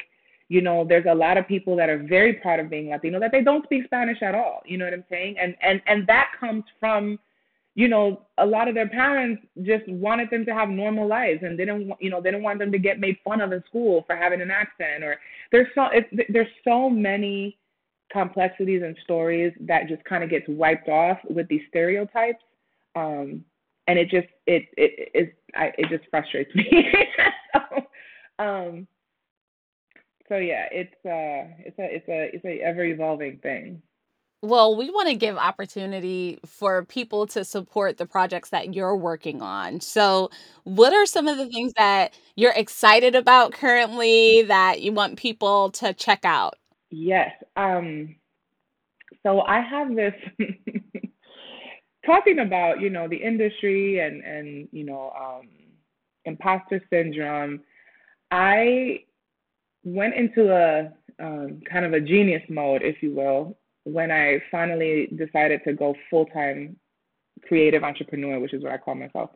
You 0.51 0.61
know, 0.61 0.83
there's 0.83 1.05
a 1.09 1.15
lot 1.15 1.37
of 1.37 1.47
people 1.47 1.77
that 1.77 1.89
are 1.89 1.97
very 1.97 2.33
proud 2.33 2.59
of 2.59 2.69
being 2.69 2.89
Latino 2.89 3.21
that 3.21 3.31
they 3.31 3.41
don't 3.41 3.63
speak 3.63 3.85
Spanish 3.85 4.21
at 4.21 4.35
all. 4.35 4.61
You 4.65 4.77
know 4.77 4.83
what 4.83 4.93
I'm 4.93 5.05
saying? 5.09 5.37
And 5.41 5.55
and 5.61 5.81
and 5.87 6.05
that 6.07 6.31
comes 6.39 6.65
from 6.77 7.17
you 7.73 7.87
know, 7.87 8.23
a 8.37 8.45
lot 8.45 8.67
of 8.67 8.75
their 8.75 8.89
parents 8.89 9.41
just 9.61 9.87
wanted 9.87 10.29
them 10.29 10.43
to 10.45 10.53
have 10.53 10.67
normal 10.67 11.07
lives 11.07 11.39
and 11.43 11.57
they 11.57 11.63
didn't, 11.63 11.89
you 12.01 12.09
know, 12.09 12.21
they 12.21 12.31
didn't 12.31 12.43
want 12.43 12.59
them 12.59 12.69
to 12.69 12.77
get 12.77 12.99
made 12.99 13.15
fun 13.23 13.39
of 13.39 13.53
in 13.53 13.63
school 13.65 14.03
for 14.05 14.13
having 14.13 14.41
an 14.41 14.51
accent. 14.51 15.05
Or 15.05 15.17
there's 15.53 15.67
so 15.73 15.85
it, 15.93 16.09
there's 16.27 16.49
so 16.65 16.89
many 16.89 17.57
complexities 18.11 18.83
and 18.83 18.97
stories 19.05 19.53
that 19.61 19.87
just 19.87 20.03
kind 20.03 20.21
of 20.21 20.29
gets 20.29 20.45
wiped 20.49 20.89
off 20.89 21.17
with 21.29 21.47
these 21.47 21.61
stereotypes, 21.69 22.43
um, 22.97 23.45
and 23.87 23.97
it 23.97 24.09
just 24.09 24.27
it 24.47 24.63
it 24.75 25.11
it 25.13 25.35
I, 25.55 25.71
it 25.77 25.87
just 25.89 26.09
frustrates 26.09 26.53
me. 26.53 26.91
so, 27.53 28.43
um, 28.43 28.85
so 30.31 30.37
yeah, 30.37 30.67
it's 30.71 30.95
uh 31.05 31.51
it's 31.59 31.77
a 31.77 31.95
it's 31.95 32.07
a 32.07 32.35
it's 32.35 32.45
a 32.45 32.61
ever 32.61 32.85
evolving 32.85 33.39
thing. 33.39 33.81
Well, 34.43 34.75
we 34.75 34.89
want 34.89 35.09
to 35.09 35.15
give 35.15 35.35
opportunity 35.37 36.39
for 36.45 36.85
people 36.85 37.27
to 37.27 37.43
support 37.43 37.97
the 37.97 38.07
projects 38.07 38.49
that 38.49 38.73
you're 38.73 38.95
working 38.95 39.41
on. 39.41 39.81
So, 39.81 40.31
what 40.63 40.93
are 40.93 41.05
some 41.05 41.27
of 41.27 41.37
the 41.37 41.47
things 41.47 41.73
that 41.77 42.13
you're 42.35 42.53
excited 42.53 43.13
about 43.13 43.51
currently 43.51 44.43
that 44.43 44.81
you 44.81 44.93
want 44.93 45.19
people 45.19 45.69
to 45.71 45.93
check 45.93 46.23
out? 46.23 46.55
Yes. 46.89 47.31
Um, 47.57 48.15
so 49.23 49.41
I 49.41 49.59
have 49.59 49.95
this 49.95 50.13
talking 52.05 52.39
about, 52.39 52.79
you 52.79 52.89
know, 52.89 53.09
the 53.09 53.21
industry 53.21 53.99
and 53.99 54.23
and 54.23 54.69
you 54.71 54.85
know, 54.85 55.11
um, 55.11 55.49
imposter 56.23 56.81
syndrome. 56.89 57.59
I 58.31 59.01
went 59.83 60.13
into 60.15 60.51
a 60.53 60.91
um, 61.19 61.61
kind 61.71 61.85
of 61.85 61.93
a 61.93 62.01
genius 62.01 62.43
mode, 62.49 62.81
if 62.83 63.01
you 63.01 63.13
will, 63.13 63.57
when 63.83 64.11
I 64.11 64.41
finally 64.49 65.07
decided 65.15 65.61
to 65.65 65.73
go 65.73 65.95
full 66.09 66.25
time 66.27 66.77
creative 67.47 67.83
entrepreneur, 67.83 68.39
which 68.39 68.53
is 68.53 68.63
what 68.63 68.71
I 68.71 68.77
call 68.77 68.95
myself. 68.95 69.31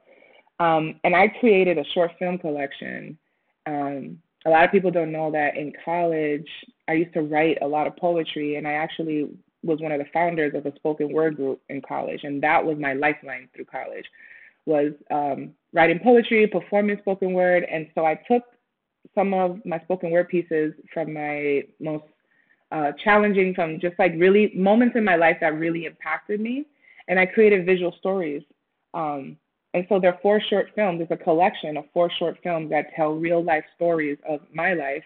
Um, 0.59 0.99
and 1.03 1.15
I 1.15 1.27
created 1.39 1.77
a 1.77 1.83
short 1.93 2.11
film 2.17 2.37
collection. 2.37 3.17
Um, 3.65 4.19
a 4.45 4.49
lot 4.49 4.63
of 4.63 4.71
people 4.71 4.91
don't 4.91 5.11
know 5.11 5.31
that 5.31 5.57
in 5.57 5.73
college, 5.83 6.47
I 6.87 6.93
used 6.93 7.13
to 7.13 7.23
write 7.23 7.57
a 7.61 7.67
lot 7.67 7.87
of 7.87 7.97
poetry, 7.97 8.55
and 8.55 8.67
I 8.67 8.73
actually 8.73 9.27
was 9.63 9.81
one 9.81 9.91
of 9.91 9.99
the 9.99 10.05
founders 10.13 10.53
of 10.53 10.65
a 10.67 10.75
spoken 10.75 11.11
word 11.11 11.35
group 11.35 11.61
in 11.69 11.81
college, 11.81 12.21
and 12.23 12.41
that 12.43 12.63
was 12.63 12.77
my 12.77 12.93
lifeline 12.93 13.49
through 13.55 13.65
college, 13.65 14.05
was 14.67 14.93
um, 15.09 15.51
writing 15.73 15.99
poetry, 15.99 16.45
performing 16.47 16.97
spoken 16.99 17.33
word, 17.33 17.65
and 17.69 17.87
so 17.95 18.05
I 18.05 18.19
took 18.31 18.43
some 19.13 19.33
of 19.33 19.63
my 19.65 19.79
spoken 19.79 20.11
word 20.11 20.29
pieces 20.29 20.73
from 20.93 21.13
my 21.13 21.63
most 21.79 22.05
uh, 22.71 22.91
challenging, 23.03 23.53
from 23.53 23.79
just 23.79 23.97
like 23.99 24.13
really 24.17 24.51
moments 24.55 24.95
in 24.95 25.03
my 25.03 25.15
life 25.15 25.37
that 25.41 25.57
really 25.57 25.85
impacted 25.85 26.39
me, 26.39 26.65
and 27.07 27.19
I 27.19 27.25
created 27.25 27.65
visual 27.65 27.93
stories. 27.99 28.43
Um, 28.93 29.37
and 29.73 29.85
so 29.89 29.99
they're 29.99 30.17
four 30.21 30.39
short 30.39 30.71
films. 30.73 31.01
It's 31.01 31.11
a 31.11 31.17
collection 31.17 31.75
of 31.75 31.83
four 31.93 32.09
short 32.17 32.37
films 32.41 32.69
that 32.69 32.95
tell 32.95 33.13
real 33.13 33.43
life 33.43 33.65
stories 33.75 34.17
of 34.27 34.39
my 34.53 34.73
life. 34.73 35.03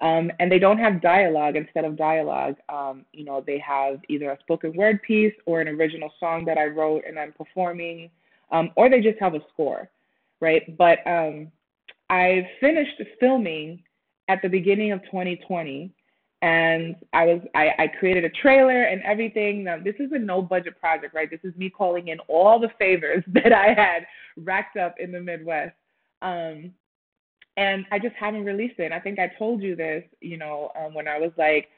Um, 0.00 0.32
and 0.40 0.50
they 0.50 0.58
don't 0.58 0.78
have 0.78 1.00
dialogue 1.00 1.56
instead 1.56 1.84
of 1.84 1.96
dialogue. 1.96 2.56
Um, 2.68 3.04
you 3.12 3.24
know, 3.24 3.44
they 3.46 3.58
have 3.58 4.00
either 4.08 4.30
a 4.30 4.38
spoken 4.40 4.72
word 4.74 5.00
piece 5.02 5.34
or 5.46 5.60
an 5.60 5.68
original 5.68 6.10
song 6.18 6.44
that 6.46 6.58
I 6.58 6.66
wrote 6.66 7.04
and 7.06 7.18
I'm 7.18 7.32
performing, 7.32 8.10
um, 8.50 8.70
or 8.76 8.88
they 8.88 9.00
just 9.00 9.20
have 9.20 9.34
a 9.34 9.40
score, 9.52 9.88
right? 10.40 10.76
But 10.76 11.06
um, 11.06 11.52
I 12.10 12.46
finished 12.60 13.00
filming 13.20 13.82
at 14.28 14.42
the 14.42 14.48
beginning 14.48 14.92
of 14.92 15.00
2020 15.04 15.94
and 16.42 16.96
I 17.12 17.26
was 17.26 17.40
I, 17.54 17.70
I 17.78 17.86
created 17.86 18.24
a 18.24 18.30
trailer 18.30 18.84
and 18.84 19.02
everything. 19.02 19.64
Now 19.64 19.78
this 19.78 19.94
is 20.00 20.10
a 20.12 20.18
no 20.18 20.42
budget 20.42 20.78
project, 20.80 21.14
right? 21.14 21.30
This 21.30 21.40
is 21.44 21.56
me 21.56 21.70
calling 21.70 22.08
in 22.08 22.18
all 22.28 22.58
the 22.58 22.70
favors 22.78 23.22
that 23.34 23.52
I 23.52 23.74
had 23.74 24.06
racked 24.36 24.76
up 24.76 24.96
in 24.98 25.12
the 25.12 25.20
Midwest. 25.20 25.74
Um, 26.20 26.72
and 27.56 27.84
I 27.92 27.98
just 27.98 28.14
haven't 28.16 28.44
released 28.44 28.78
it. 28.78 28.84
And 28.84 28.94
I 28.94 29.00
think 29.00 29.18
I 29.18 29.30
told 29.38 29.62
you 29.62 29.76
this, 29.76 30.02
you 30.20 30.36
know, 30.36 30.72
um, 30.80 30.94
when 30.94 31.06
I 31.06 31.18
was 31.18 31.32
like, 31.36 31.68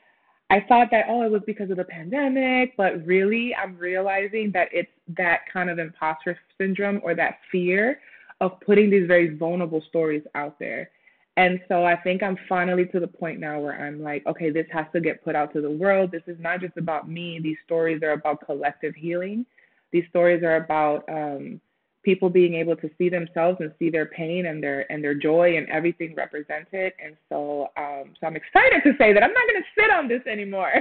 I 0.49 0.61
thought 0.69 0.89
that 0.93 1.07
oh, 1.09 1.23
it 1.23 1.31
was 1.31 1.43
because 1.47 1.71
of 1.71 1.77
the 1.77 1.85
pandemic, 1.85 2.75
but 2.77 3.05
really, 3.05 3.55
I'm 3.55 3.77
realizing 3.77 4.51
that 4.53 4.69
it's 4.71 4.91
that 5.17 5.41
kind 5.53 5.71
of 5.71 5.79
imposter 5.79 6.39
syndrome 6.59 7.01
or 7.03 7.15
that 7.15 7.39
fear 7.51 8.01
of 8.43 8.61
putting 8.61 8.91
these 8.91 9.07
very 9.07 9.37
vulnerable 9.37 9.81
stories 9.89 10.25
out 10.35 10.59
there. 10.59 10.91
And 11.37 11.61
so 11.69 11.85
I 11.85 11.97
think 11.97 12.23
I'm 12.23 12.37
finally 12.49 12.87
to 12.87 12.99
the 12.99 13.07
point 13.07 13.39
now 13.39 13.61
where 13.61 13.81
I'm 13.81 14.03
like, 14.03 14.27
okay, 14.27 14.51
this 14.51 14.67
has 14.73 14.85
to 14.93 15.01
get 15.01 15.25
put 15.25 15.37
out 15.37 15.53
to 15.55 15.63
the 15.63 15.71
world. 15.71 16.11
This 16.11 16.25
is 16.27 16.37
not 16.41 16.61
just 16.61 16.77
about 16.77 17.09
me. 17.09 17.39
These 17.41 17.57
stories 17.65 18.03
are 18.03 18.11
about 18.11 18.45
collective 18.45 18.97
healing. 18.97 19.47
These 19.93 20.05
stories 20.11 20.43
are 20.43 20.57
about 20.57 21.05
um, 21.09 21.61
people 22.03 22.29
being 22.29 22.55
able 22.55 22.75
to 22.77 22.91
see 22.99 23.09
themselves 23.09 23.59
and 23.61 23.73
see 23.79 23.91
their 23.91 24.07
pain 24.07 24.47
and 24.47 24.61
their 24.61 24.91
and 24.91 25.05
their 25.05 25.15
joy 25.15 25.57
and 25.57 25.69
everything 25.69 26.15
represented. 26.17 26.93
And 27.03 27.17
so, 27.29 27.69
um, 27.77 28.13
so 28.21 28.27
I'm 28.27 28.37
excited 28.37 28.83
to 28.85 28.93
say 28.99 29.13
that 29.13 29.23
I'm 29.23 29.33
not 29.33 29.47
going 29.49 29.63
to 29.63 29.81
sit 29.81 29.91
on 29.91 30.09
this 30.09 30.23
anymore. 30.27 30.73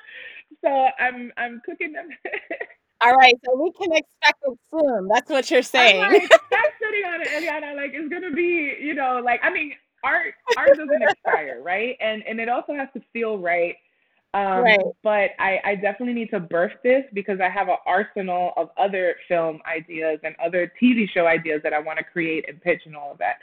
so 0.60 0.88
I'm 0.98 1.32
I'm 1.36 1.62
cooking 1.64 1.92
them. 1.92 2.08
All 3.04 3.12
right, 3.12 3.34
so 3.44 3.62
we 3.62 3.72
can 3.72 3.92
expect 3.92 4.42
it 4.44 4.58
soon. 4.70 5.08
That's 5.08 5.30
what 5.30 5.50
you're 5.50 5.62
saying. 5.62 6.02
I'm 6.02 6.12
like, 6.12 6.22
stop 6.26 6.64
sitting 6.80 7.04
on 7.04 7.20
it, 7.20 7.28
Eliana. 7.28 7.76
Like 7.76 7.92
it's 7.94 8.08
gonna 8.08 8.32
be, 8.32 8.74
you 8.80 8.94
know, 8.94 9.20
like 9.22 9.40
I 9.42 9.50
mean, 9.50 9.72
art 10.02 10.34
art 10.56 10.76
doesn't 10.76 11.02
expire, 11.02 11.60
right? 11.62 11.96
And 12.00 12.22
and 12.26 12.40
it 12.40 12.48
also 12.48 12.74
has 12.74 12.88
to 12.94 13.02
feel 13.12 13.38
right. 13.38 13.76
Um, 14.34 14.64
right. 14.64 14.80
But 15.02 15.30
I, 15.38 15.60
I 15.64 15.74
definitely 15.76 16.12
need 16.12 16.30
to 16.30 16.40
birth 16.40 16.72
this 16.84 17.04
because 17.14 17.40
I 17.40 17.48
have 17.48 17.68
an 17.68 17.76
arsenal 17.86 18.52
of 18.58 18.68
other 18.76 19.16
film 19.28 19.60
ideas 19.66 20.20
and 20.24 20.34
other 20.44 20.70
TV 20.80 21.08
show 21.08 21.26
ideas 21.26 21.62
that 21.62 21.72
I 21.72 21.78
want 21.78 21.98
to 21.98 22.04
create 22.04 22.44
and 22.46 22.60
pitch 22.60 22.82
and 22.84 22.94
all 22.94 23.12
of 23.12 23.18
that. 23.18 23.36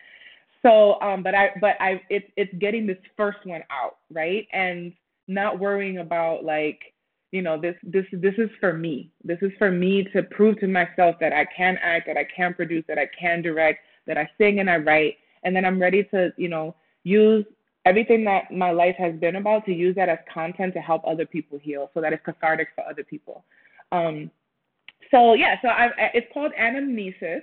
So, 0.62 1.02
um, 1.02 1.24
but 1.24 1.34
I, 1.34 1.52
but 1.60 1.76
I, 1.80 2.02
it's 2.10 2.28
it's 2.38 2.54
getting 2.60 2.86
this 2.86 2.98
first 3.18 3.40
one 3.44 3.64
out, 3.72 3.98
right? 4.12 4.48
And 4.54 4.94
not 5.28 5.60
worrying 5.60 5.98
about 5.98 6.44
like, 6.44 6.93
you 7.34 7.42
know, 7.42 7.60
this 7.60 7.76
this 7.82 8.06
this 8.12 8.36
is 8.38 8.50
for 8.60 8.74
me. 8.74 9.10
This 9.24 9.40
is 9.42 9.52
for 9.58 9.72
me 9.72 10.04
to 10.14 10.22
prove 10.22 10.60
to 10.60 10.68
myself 10.68 11.16
that 11.20 11.34
I 11.34 11.46
can 11.46 11.80
act, 11.82 12.06
that 12.06 12.16
I 12.16 12.26
can 12.26 12.54
produce, 12.54 12.86
that 12.88 13.00
I 13.00 13.10
can 13.20 13.42
direct, 13.42 13.80
that 14.06 14.20
I 14.20 14.30
sing 14.38 14.60
and 14.60 14.70
I 14.70 14.78
write, 14.78 15.16
and 15.44 15.56
then 15.56 15.66
I'm 15.66 15.82
ready 15.82 16.04
to, 16.12 16.32
you 16.38 16.48
know, 16.48 16.76
use 17.04 17.44
everything 17.86 18.24
that 18.26 18.52
my 18.52 18.70
life 18.70 18.96
has 19.00 19.16
been 19.16 19.38
about 19.38 19.66
to 19.66 19.74
use 19.74 19.96
that 19.96 20.10
as 20.10 20.20
content 20.32 20.76
to 20.76 20.80
help 20.80 21.02
other 21.08 21.26
people 21.26 21.58
heal 21.58 21.90
so 21.96 22.02
that 22.02 22.14
it's 22.14 22.24
cathartic 22.24 22.68
for 22.76 22.86
other 22.88 23.04
people. 23.04 23.44
Um, 23.92 24.30
so 25.10 25.34
yeah, 25.34 25.56
so 25.64 25.70
I, 25.70 25.90
it's 26.14 26.28
called 26.32 26.52
anamnesis. 26.62 27.42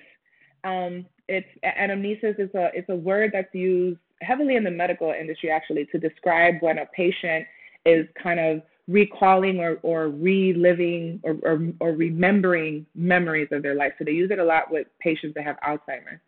Um, 0.62 1.04
it's 1.26 1.48
anamnesis 1.64 2.38
is 2.38 2.54
a 2.54 2.70
it's 2.74 2.88
a 2.90 2.96
word 2.96 3.30
that's 3.32 3.52
used 3.52 3.98
heavily 4.22 4.54
in 4.54 4.62
the 4.62 4.70
medical 4.70 5.10
industry 5.10 5.50
actually 5.50 5.86
to 5.86 5.98
describe 5.98 6.54
when 6.60 6.78
a 6.78 6.86
patient 6.94 7.44
is 7.84 8.06
kind 8.22 8.38
of 8.38 8.62
recalling 8.88 9.60
or, 9.60 9.78
or 9.82 10.08
reliving 10.08 11.20
or, 11.22 11.36
or, 11.42 11.60
or 11.80 11.92
remembering 11.92 12.86
memories 12.94 13.48
of 13.52 13.62
their 13.62 13.74
life. 13.74 13.92
So 13.98 14.04
they 14.04 14.12
use 14.12 14.30
it 14.30 14.38
a 14.38 14.44
lot 14.44 14.70
with 14.70 14.86
patients 15.00 15.34
that 15.34 15.44
have 15.44 15.56
Alzheimer's. 15.66 16.20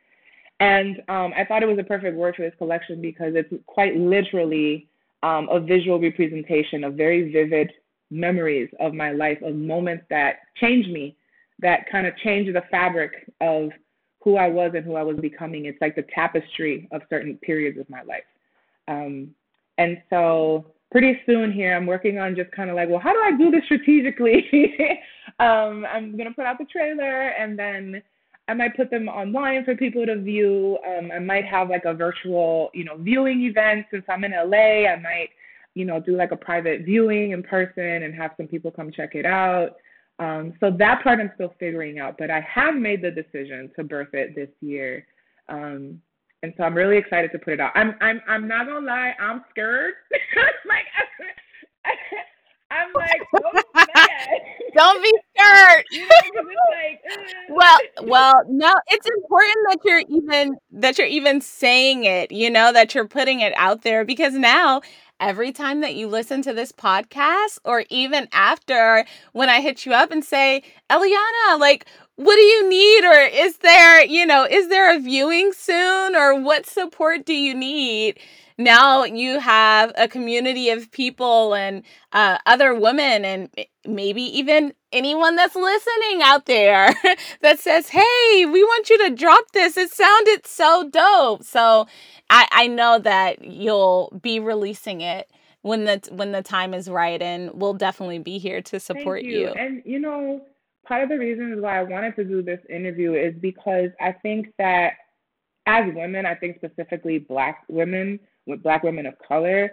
And 0.61 1.03
um, 1.09 1.33
I 1.37 1.45
thought 1.45 1.63
it 1.63 1.67
was 1.67 1.79
a 1.79 1.85
perfect 1.85 2.17
word 2.17 2.37
for 2.37 2.43
this 2.43 2.55
collection 2.57 3.03
because 3.03 3.33
it's 3.35 3.53
quite 3.67 3.97
literally 3.97 4.89
um, 5.23 5.49
a 5.51 5.59
visual 5.59 5.99
representation 5.99 6.85
of 6.85 6.95
very 6.95 7.33
vivid 7.33 7.73
memories 8.11 8.69
of 8.79 8.95
my 8.95 9.11
life, 9.11 9.41
of 9.43 9.57
moments 9.57 10.05
that 10.11 10.37
changed 10.57 10.91
me, 10.91 11.17
that 11.59 11.91
kind 11.91 12.07
of 12.07 12.17
changed 12.19 12.55
the 12.55 12.63
fabric 12.71 13.29
of 13.41 13.71
who 14.23 14.37
I 14.37 14.49
was 14.49 14.73
and 14.75 14.85
who 14.85 14.95
I 14.95 15.03
was 15.03 15.17
becoming. 15.17 15.65
It's 15.65 15.81
like 15.81 15.97
the 15.97 16.07
tapestry 16.15 16.89
of 16.93 17.03
certain 17.11 17.37
periods 17.39 17.79
of 17.79 17.91
my 17.91 18.03
life. 18.03 18.23
Um, 18.87 19.35
and 19.79 20.01
so 20.11 20.67
pretty 20.93 21.19
soon 21.27 21.51
here, 21.51 21.75
I'm 21.75 21.87
working 21.87 22.19
on 22.19 22.37
just 22.37 22.53
kind 22.53 22.71
of 22.71 22.77
like, 22.77 22.89
well, 22.89 23.01
how 23.01 23.13
do 23.13 23.19
I 23.19 23.37
do 23.37 23.51
this 23.51 23.65
strategically? 23.65 24.47
um, 25.41 25.85
I'm 25.91 26.17
going 26.17 26.29
to 26.29 26.35
put 26.35 26.45
out 26.45 26.59
the 26.59 26.67
trailer 26.67 27.29
and 27.31 27.59
then 27.59 28.03
I 28.47 28.55
might 28.55 28.77
put 28.77 28.91
them 28.91 29.09
online 29.09 29.65
for 29.65 29.75
people 29.75 30.05
to 30.05 30.21
view. 30.21 30.79
Um, 30.87 31.11
I 31.11 31.19
might 31.19 31.47
have 31.47 31.71
like 31.71 31.87
a 31.87 31.95
virtual, 31.95 32.71
you 32.75 32.85
know, 32.85 32.99
viewing 32.99 33.41
event 33.43 33.87
since 33.91 34.05
I'm 34.09 34.25
in 34.25 34.33
LA. 34.33 34.87
I 34.87 35.01
might, 35.01 35.31
you 35.75 35.87
know, 35.87 35.99
do 35.99 36.15
like 36.15 36.33
a 36.33 36.37
private 36.37 36.85
viewing 36.85 37.33
in 37.33 37.43
person 37.43 38.03
and 38.03 38.15
have 38.15 38.33
some 38.37 38.47
people 38.47 38.71
come 38.71 38.93
check 38.93 39.15
it 39.15 39.25
out. 39.25 39.77
Um, 40.19 40.53
so 40.61 40.71
that 40.79 41.03
part 41.03 41.21
I'm 41.21 41.33
still 41.35 41.55
figuring 41.59 41.99
out, 41.99 42.17
but 42.19 42.31
I 42.31 42.41
have 42.41 42.75
made 42.75 43.01
the 43.01 43.11
decision 43.11 43.71
to 43.77 43.83
birth 43.83 44.13
it 44.13 44.35
this 44.35 44.51
year. 44.61 45.07
Um, 45.49 46.01
and 46.43 46.53
so 46.57 46.65
I'm 46.65 46.75
really 46.75 46.97
excited 46.97 47.31
to 47.33 47.39
put 47.39 47.55
it 47.55 47.61
out. 47.61 47.71
I'm 47.75 47.95
I'm 48.01 48.21
I'm 48.29 48.49
not 48.49 48.67
gonna 48.67 48.85
lie, 48.85 49.15
I'm 49.21 49.45
scared. 49.51 49.95
like 50.73 50.87
I'm 52.73 52.89
like, 52.95 53.21
oh, 53.87 53.99
don't 54.75 55.03
be 55.03 55.13
scared. 55.37 55.85
You 55.91 56.01
know, 56.01 56.43
like, 56.73 57.03
well, 57.51 57.79
uh. 57.99 58.03
well, 58.05 58.35
no, 58.49 58.73
it's 58.89 59.07
important 59.07 59.57
that 59.69 59.79
you're 59.85 60.03
even 60.09 60.57
that 60.73 60.99
you're 60.99 61.07
even 61.07 61.41
saying 61.41 62.05
it. 62.05 62.33
You 62.33 62.51
know 62.51 62.73
that 62.73 62.95
you're 62.95 63.09
putting 63.09 63.41
it 63.41 63.53
out 63.57 63.83
there 63.83 64.05
because 64.05 64.35
now 64.35 64.81
every 65.21 65.53
time 65.53 65.81
that 65.83 65.95
you 65.95 66.09
listen 66.09 66.43
to 66.43 66.53
this 66.55 66.73
podcast, 66.73 67.59
or 67.65 67.85
even 67.91 68.27
after 68.33 69.05
when 69.33 69.49
I 69.51 69.61
hit 69.61 69.85
you 69.87 69.93
up 69.93 70.11
and 70.11 70.25
say, 70.25 70.63
Eliana, 70.91 71.61
like, 71.61 71.87
what 72.17 72.37
do 72.37 72.43
you 72.43 72.69
need? 72.69 73.05
Or 73.05 73.21
is 73.21 73.59
there, 73.59 74.05
you 74.05 74.27
know, 74.27 74.47
is 74.49 74.69
there 74.69 74.95
a 74.95 75.01
viewing 75.01 75.53
soon? 75.53 76.15
Or 76.15 76.41
what 76.41 76.67
support 76.67 77.25
do 77.25 77.35
you 77.35 77.55
need? 77.55 78.19
now 78.59 79.05
you 79.05 79.39
have 79.39 79.93
a 79.97 80.09
community 80.09 80.71
of 80.71 80.91
people 80.91 81.55
and 81.55 81.83
uh, 82.13 82.39
other 82.47 82.75
women 82.75 83.25
and 83.25 83.49
maybe 83.87 84.23
even 84.23 84.73
anyone 84.93 85.37
that's 85.37 85.57
listening 85.57 86.23
out 86.23 86.47
there 86.47 86.93
that 87.41 87.59
says 87.59 87.89
hey 87.89 88.47
we 88.47 88.63
want 88.63 88.91
you 88.91 89.09
to 89.09 89.15
drop 89.15 89.51
this 89.53 89.77
it 89.77 89.91
sounded 89.91 90.47
so 90.47 90.89
dope 90.91 91.43
so 91.43 91.87
i 92.31 92.47
i 92.53 92.67
know 92.67 92.99
that 92.99 93.43
you'll 93.43 94.17
be 94.23 94.39
releasing 94.39 95.01
it 95.01 95.31
when 95.63 95.85
the 95.85 96.01
when 96.13 96.33
the 96.33 96.43
time 96.43 96.75
is 96.75 96.89
right 96.89 97.23
and 97.23 97.51
we'll 97.55 97.75
definitely 97.75 98.19
be 98.19 98.39
here 98.39 98.61
to 98.61 98.79
support 98.79 99.23
you. 99.23 99.41
you 99.41 99.49
and 99.49 99.83
you 99.85 99.99
know 99.99 100.41
part 100.87 101.03
of 101.03 101.09
the 101.09 101.19
reasons 101.19 101.61
why 101.61 101.79
i 101.79 101.83
wanted 101.83 102.15
to 102.17 102.25
do 102.25 102.43
this 102.43 102.61
interview 102.69 103.15
is 103.15 103.35
because 103.41 103.91
i 104.01 104.13
think 104.13 104.49
that 104.59 104.93
as 105.67 105.85
women 105.95 106.27
i 106.27 106.35
think 106.35 106.57
specifically 106.57 107.19
black 107.19 107.65
women 107.69 108.19
with 108.47 108.63
black 108.63 108.83
women 108.83 109.07
of 109.07 109.15
color, 109.27 109.73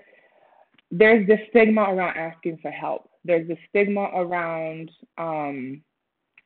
there's 0.92 1.28
this 1.28 1.40
stigma 1.50 1.82
around 1.82 2.18
asking 2.18 2.60
for 2.62 2.72
help. 2.72 3.10
There's 3.24 3.48
this 3.48 3.58
stigma 3.70 4.10
around 4.16 4.92
um, 5.18 5.82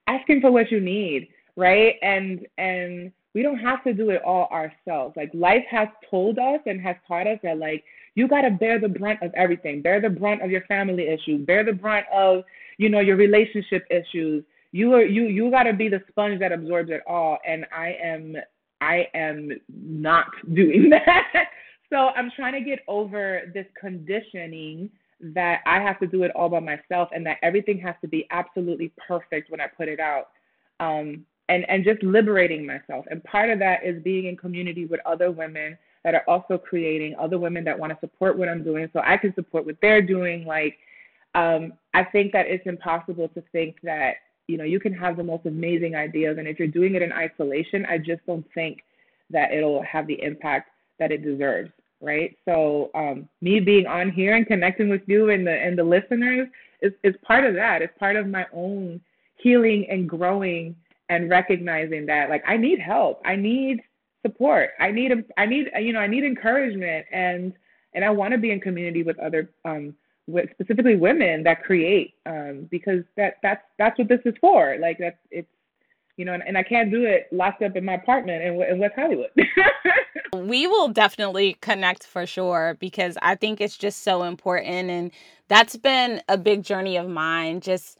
asking 0.07 0.41
for 0.41 0.51
what 0.51 0.71
you 0.71 0.79
need, 0.79 1.29
right? 1.55 1.95
And 2.01 2.45
and 2.57 3.11
we 3.33 3.41
don't 3.41 3.59
have 3.59 3.83
to 3.83 3.93
do 3.93 4.09
it 4.09 4.21
all 4.23 4.47
ourselves. 4.51 5.15
Like 5.15 5.31
life 5.33 5.65
has 5.69 5.87
told 6.09 6.37
us 6.39 6.59
and 6.65 6.81
has 6.81 6.95
taught 7.07 7.27
us 7.27 7.39
that 7.43 7.57
like 7.57 7.83
you 8.15 8.27
got 8.27 8.41
to 8.41 8.51
bear 8.51 8.79
the 8.79 8.89
brunt 8.89 9.21
of 9.21 9.33
everything. 9.33 9.81
Bear 9.81 10.01
the 10.01 10.09
brunt 10.09 10.41
of 10.41 10.51
your 10.51 10.61
family 10.65 11.07
issues. 11.07 11.45
Bear 11.45 11.63
the 11.63 11.73
brunt 11.73 12.05
of 12.13 12.43
you 12.77 12.89
know 12.89 12.99
your 12.99 13.17
relationship 13.17 13.85
issues. 13.89 14.43
You 14.73 14.93
are 14.95 15.05
you 15.05 15.27
you 15.27 15.49
got 15.49 15.63
to 15.63 15.73
be 15.73 15.87
the 15.87 16.01
sponge 16.09 16.39
that 16.41 16.51
absorbs 16.51 16.89
it 16.89 17.01
all. 17.07 17.37
And 17.47 17.65
I 17.71 17.95
am 18.03 18.35
I 18.81 19.07
am 19.13 19.51
not 19.69 20.27
doing 20.53 20.89
that. 20.89 21.47
So 21.89 22.09
I'm 22.17 22.31
trying 22.35 22.53
to 22.53 22.61
get 22.61 22.79
over 22.87 23.43
this 23.53 23.67
conditioning 23.79 24.89
that 25.21 25.61
I 25.65 25.79
have 25.79 25.99
to 25.99 26.07
do 26.07 26.23
it 26.23 26.31
all 26.35 26.49
by 26.49 26.59
myself 26.59 27.09
and 27.13 27.25
that 27.25 27.37
everything 27.43 27.77
has 27.79 27.95
to 28.01 28.07
be 28.07 28.27
absolutely 28.31 28.91
perfect 29.07 29.49
when 29.49 29.61
I 29.61 29.67
put 29.67 29.87
it 29.87 29.99
out. 29.99 30.29
Um, 30.81 31.25
and, 31.49 31.69
and 31.69 31.83
just 31.83 32.01
liberating 32.01 32.65
myself. 32.65 33.05
And 33.09 33.23
part 33.23 33.49
of 33.49 33.59
that 33.59 33.83
is 33.83 34.01
being 34.01 34.25
in 34.25 34.37
community 34.37 34.85
with 34.85 35.01
other 35.05 35.29
women 35.29 35.77
that 36.03 36.15
are 36.15 36.23
also 36.27 36.57
creating, 36.57 37.15
other 37.19 37.37
women 37.37 37.63
that 37.65 37.77
want 37.77 37.91
to 37.93 37.99
support 37.99 38.37
what 38.37 38.49
I'm 38.49 38.63
doing 38.63 38.89
so 38.93 39.01
I 39.05 39.17
can 39.17 39.33
support 39.35 39.65
what 39.65 39.75
they're 39.81 40.01
doing. 40.01 40.45
Like, 40.45 40.77
um, 41.35 41.73
I 41.93 42.03
think 42.03 42.31
that 42.33 42.47
it's 42.47 42.65
impossible 42.65 43.29
to 43.29 43.43
think 43.51 43.77
that, 43.83 44.15
you 44.47 44.57
know, 44.57 44.63
you 44.63 44.79
can 44.79 44.93
have 44.93 45.17
the 45.17 45.23
most 45.23 45.45
amazing 45.45 45.95
ideas. 45.95 46.37
And 46.37 46.47
if 46.47 46.59
you're 46.59 46.67
doing 46.67 46.95
it 46.95 47.01
in 47.01 47.11
isolation, 47.11 47.85
I 47.85 47.97
just 47.97 48.25
don't 48.25 48.45
think 48.53 48.83
that 49.29 49.51
it'll 49.51 49.81
have 49.83 50.07
the 50.07 50.21
impact 50.21 50.69
that 50.99 51.11
it 51.11 51.23
deserves. 51.23 51.71
Right. 52.01 52.37
So 52.43 52.91
um, 52.95 53.29
me 53.39 53.61
being 53.61 53.87
on 53.87 54.11
here 54.11 54.35
and 54.35 54.45
connecting 54.45 54.89
with 54.89 55.03
you 55.07 55.29
and 55.29 55.47
the 55.47 55.53
and 55.53 55.77
the 55.77 55.85
listeners 55.85 56.49
is, 56.81 56.91
is 57.01 57.15
part 57.25 57.45
of 57.45 57.55
that. 57.55 57.81
It's 57.81 57.97
part 57.97 58.17
of 58.17 58.27
my 58.27 58.45
own 58.51 58.99
healing 59.37 59.87
and 59.89 60.07
growing 60.07 60.75
and 61.07 61.29
recognizing 61.29 62.05
that 62.07 62.29
like 62.29 62.43
I 62.45 62.57
need 62.57 62.79
help. 62.79 63.21
I 63.23 63.37
need 63.37 63.81
support. 64.21 64.71
I 64.81 64.91
need 64.91 65.11
I 65.37 65.45
need 65.45 65.69
you 65.79 65.93
know 65.93 65.99
I 65.99 66.07
need 66.07 66.25
encouragement 66.25 67.05
and 67.11 67.53
and 67.93 68.03
I 68.03 68.09
want 68.09 68.33
to 68.33 68.37
be 68.37 68.51
in 68.51 68.59
community 68.59 69.03
with 69.03 69.17
other 69.19 69.49
um 69.63 69.95
specifically 70.51 70.95
women 70.95 71.43
that 71.43 71.63
create 71.63 72.13
um 72.25 72.67
because 72.71 73.03
that 73.17 73.35
that's 73.43 73.61
that's 73.77 73.97
what 73.99 74.07
this 74.07 74.21
is 74.25 74.33
for. 74.39 74.77
Like 74.79 74.97
that's 74.97 75.17
it's 75.31 75.47
you 76.17 76.25
know 76.25 76.33
and, 76.33 76.43
and 76.45 76.57
I 76.57 76.63
can't 76.63 76.91
do 76.91 77.03
it 77.05 77.27
locked 77.31 77.61
up 77.61 77.75
in 77.75 77.85
my 77.85 77.95
apartment 77.95 78.43
in, 78.43 78.61
in 78.61 78.79
West 78.79 78.93
Hollywood. 78.95 79.29
we 80.33 80.67
will 80.67 80.87
definitely 80.87 81.57
connect 81.61 82.05
for 82.05 82.25
sure 82.25 82.77
because 82.79 83.17
I 83.21 83.35
think 83.35 83.61
it's 83.61 83.77
just 83.77 84.03
so 84.03 84.23
important 84.23 84.89
and 84.89 85.11
that's 85.47 85.75
been 85.75 86.21
a 86.27 86.37
big 86.37 86.63
journey 86.63 86.97
of 86.97 87.07
mine 87.07 87.61
just 87.61 87.97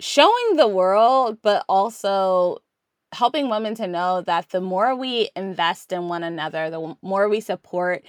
showing 0.00 0.56
the 0.56 0.66
world, 0.66 1.38
but 1.42 1.64
also 1.68 2.58
helping 3.12 3.48
women 3.48 3.74
to 3.76 3.86
know 3.86 4.22
that 4.22 4.48
the 4.50 4.60
more 4.60 4.96
we 4.96 5.30
invest 5.36 5.92
in 5.92 6.08
one 6.08 6.22
another, 6.22 6.70
the 6.70 6.96
more 7.02 7.28
we 7.28 7.40
support 7.40 8.04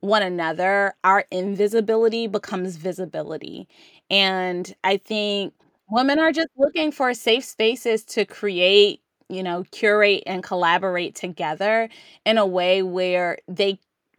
one 0.00 0.22
another, 0.22 0.94
our 1.04 1.24
invisibility 1.30 2.26
becomes 2.26 2.76
visibility. 2.76 3.68
And 4.10 4.72
I 4.84 4.96
think 4.98 5.54
women 5.90 6.18
are 6.18 6.32
just 6.32 6.48
looking 6.56 6.92
for 6.92 7.12
safe 7.14 7.44
spaces 7.44 8.04
to 8.06 8.24
create, 8.24 9.00
you 9.28 9.42
know, 9.42 9.64
curate 9.72 10.22
and 10.26 10.42
collaborate 10.42 11.14
together 11.14 11.88
in 12.24 12.38
a 12.38 12.46
way 12.46 12.82
where 12.82 13.38
they 13.48 13.78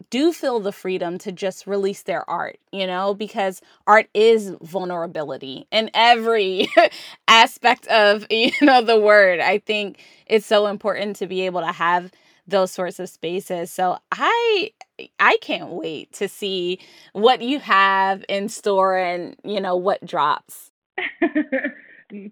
do 0.10 0.32
feel 0.32 0.60
the 0.60 0.72
freedom 0.72 1.18
to 1.20 1.32
just 1.32 1.68
release 1.68 2.04
their 2.04 2.28
art, 2.30 2.58
you 2.72 2.88
know, 2.88 3.13
because 3.13 3.62
art 3.86 4.08
is 4.13 4.56
vulnerability 4.62 5.68
in 5.72 5.89
every 5.94 6.70
aspect 7.28 7.86
of, 7.88 8.26
you 8.30 8.52
know, 8.62 8.82
the 8.82 9.00
word. 9.00 9.39
I 9.39 9.60
think 9.60 10.00
it's 10.26 10.46
so 10.46 10.68
important 10.68 11.18
to 11.18 11.28
be 11.28 11.42
able 11.46 11.62
to 11.62 11.72
have 11.72 12.12
those 12.50 12.72
sorts 12.72 13.00
of 13.00 13.10
spaces. 13.10 13.72
So 13.72 13.98
I 14.12 14.72
I 15.20 15.38
can't 15.42 15.70
wait 15.70 16.12
to 16.14 16.28
see 16.28 16.80
what 17.14 17.42
you 17.42 17.60
have 17.60 18.24
in 18.30 18.50
store 18.50 18.98
and, 18.98 19.36
you 19.44 19.62
know, 19.62 19.76
what 19.76 20.06
drops. 20.06 20.72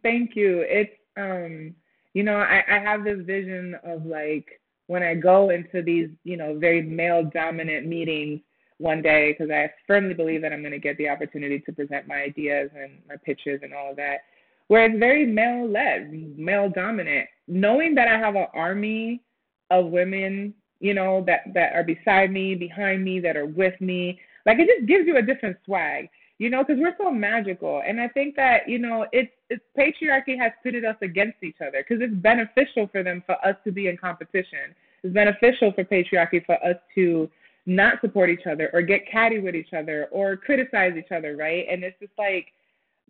Thank 0.04 0.36
you. 0.36 0.66
It's 0.68 0.94
um 1.16 1.76
you 2.14 2.24
know, 2.24 2.38
I, 2.38 2.64
I 2.68 2.80
have 2.80 3.04
this 3.04 3.20
vision 3.26 3.76
of 3.84 4.06
like 4.06 4.60
when 4.88 5.04
I 5.04 5.14
go 5.14 5.50
into 5.52 5.82
these, 5.84 6.10
you 6.24 6.38
know, 6.38 6.58
very 6.58 6.82
male 6.82 7.24
dominant 7.24 7.86
meetings 7.86 8.42
one 8.80 9.02
day, 9.02 9.34
because 9.34 9.52
I 9.52 9.72
firmly 9.86 10.14
believe 10.14 10.42
that 10.42 10.54
I'm 10.54 10.62
going 10.62 10.72
to 10.72 10.80
get 10.80 10.98
the 10.98 11.10
opportunity 11.10 11.60
to 11.60 11.72
present 11.72 12.08
my 12.08 12.16
ideas 12.16 12.72
and 12.76 13.00
my 13.08 13.16
pitches 13.18 13.60
and 13.64 13.74
all 13.74 13.92
of 13.92 13.98
that, 13.98 14.20
where 14.68 14.86
it's 14.86 14.98
very 14.98 15.26
male 15.26 15.70
led, 15.70 16.12
male 16.38 16.70
dominant, 16.70 17.28
knowing 17.48 17.96
that 17.96 18.08
I 18.08 18.18
have 18.18 18.36
an 18.36 18.48
army 18.54 19.22
of 19.70 19.88
women, 19.88 20.54
you 20.80 20.94
know, 20.94 21.24
that, 21.26 21.42
that 21.54 21.74
are 21.74 21.84
beside 21.84 22.32
me, 22.32 22.56
behind 22.56 23.04
me, 23.04 23.20
that 23.20 23.36
are 23.36 23.46
with 23.46 23.80
me, 23.82 24.20
like 24.46 24.60
it 24.60 24.68
just 24.68 24.88
gives 24.88 25.08
you 25.08 25.18
a 25.18 25.22
different 25.22 25.58
swag 25.66 26.10
you 26.40 26.50
know, 26.50 26.64
because 26.64 26.80
we're 26.80 26.96
so 26.98 27.12
magical. 27.12 27.82
And 27.86 28.00
I 28.00 28.08
think 28.10 28.36
that, 28.36 28.68
you 28.68 28.80
know, 28.80 29.08
it's, 29.12 29.32
it's 29.50 29.64
patriarchy 29.78 30.38
has 30.38 30.52
pitted 30.64 30.86
us 30.86 30.96
against 31.02 31.44
each 31.44 31.58
other 31.62 31.84
because 31.88 32.02
it's 32.02 32.14
beneficial 32.14 32.88
for 32.92 33.04
them 33.04 33.24
for 33.26 33.36
us 33.46 33.56
to 33.64 33.72
be 33.72 33.88
in 33.88 33.98
competition. 33.98 34.76
It's 35.04 35.14
beneficial 35.14 35.72
for 35.74 35.84
patriarchy 35.84 36.46
for 36.46 36.56
us 36.64 36.76
to 36.96 37.30
not 37.66 38.00
support 38.02 38.30
each 38.30 38.46
other 38.50 38.70
or 38.74 38.82
get 38.82 39.10
catty 39.12 39.40
with 39.40 39.56
each 39.56 39.74
other 39.74 40.08
or 40.12 40.38
criticize 40.38 40.94
each 40.98 41.12
other, 41.12 41.36
right? 41.36 41.66
And 41.70 41.84
it's 41.84 42.00
just 42.00 42.14
like 42.18 42.48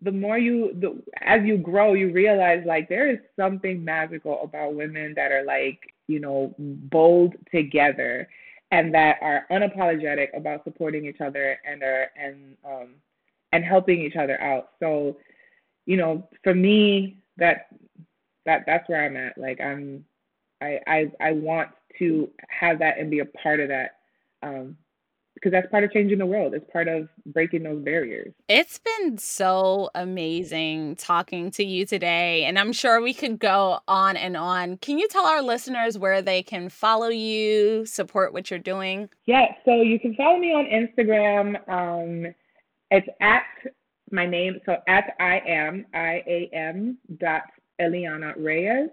the 0.02 0.12
more 0.12 0.38
you 0.38 0.74
the 0.80 1.00
as 1.20 1.40
you 1.44 1.58
grow, 1.58 1.94
you 1.94 2.12
realize 2.12 2.62
like 2.64 2.88
there 2.88 3.10
is 3.10 3.18
something 3.36 3.84
magical 3.84 4.40
about 4.42 4.74
women 4.74 5.12
that 5.16 5.32
are 5.32 5.44
like, 5.44 5.80
you 6.08 6.18
know, 6.18 6.54
bold 6.58 7.34
together 7.52 8.28
and 8.70 8.92
that 8.94 9.16
are 9.22 9.46
unapologetic 9.50 10.36
about 10.36 10.64
supporting 10.64 11.06
each 11.06 11.20
other 11.20 11.58
and 11.66 11.82
are 11.82 12.10
and 12.20 12.56
um 12.64 12.88
and 13.52 13.64
helping 13.64 14.00
each 14.00 14.16
other 14.16 14.40
out. 14.42 14.70
So, 14.80 15.16
you 15.86 15.96
know, 15.96 16.28
for 16.42 16.54
me, 16.54 17.22
that 17.36 17.68
that 18.44 18.64
that's 18.66 18.88
where 18.88 19.04
I'm 19.04 19.16
at. 19.16 19.38
Like 19.38 19.60
I'm, 19.60 20.04
I 20.60 20.80
I 20.86 21.12
I 21.20 21.32
want 21.32 21.70
to 21.98 22.28
have 22.48 22.78
that 22.80 22.98
and 22.98 23.10
be 23.10 23.20
a 23.20 23.26
part 23.26 23.60
of 23.60 23.68
that. 23.68 23.96
Um, 24.42 24.76
because 25.38 25.52
that's 25.52 25.70
part 25.70 25.84
of 25.84 25.92
changing 25.92 26.18
the 26.18 26.26
world. 26.26 26.52
It's 26.54 26.68
part 26.72 26.88
of 26.88 27.08
breaking 27.26 27.62
those 27.62 27.82
barriers. 27.82 28.32
It's 28.48 28.78
been 28.78 29.18
so 29.18 29.90
amazing 29.94 30.96
talking 30.96 31.50
to 31.52 31.64
you 31.64 31.86
today, 31.86 32.44
and 32.44 32.58
I'm 32.58 32.72
sure 32.72 33.00
we 33.00 33.14
could 33.14 33.38
go 33.38 33.80
on 33.86 34.16
and 34.16 34.36
on. 34.36 34.78
Can 34.78 34.98
you 34.98 35.08
tell 35.08 35.26
our 35.26 35.42
listeners 35.42 35.96
where 35.96 36.20
they 36.20 36.42
can 36.42 36.68
follow 36.68 37.08
you, 37.08 37.86
support 37.86 38.32
what 38.32 38.50
you're 38.50 38.58
doing? 38.58 39.08
Yeah, 39.26 39.46
so 39.64 39.80
you 39.82 40.00
can 40.00 40.14
follow 40.14 40.38
me 40.38 40.52
on 40.52 40.66
Instagram. 40.66 41.68
Um, 41.68 42.34
it's 42.90 43.08
at 43.20 43.44
my 44.10 44.26
name, 44.26 44.58
so 44.66 44.76
at 44.88 45.14
I 45.20 45.40
am, 45.46 45.86
I 45.94 46.22
A 46.26 46.50
M 46.52 46.98
dot 47.18 47.42
Eliana 47.80 48.34
Reyes. 48.36 48.88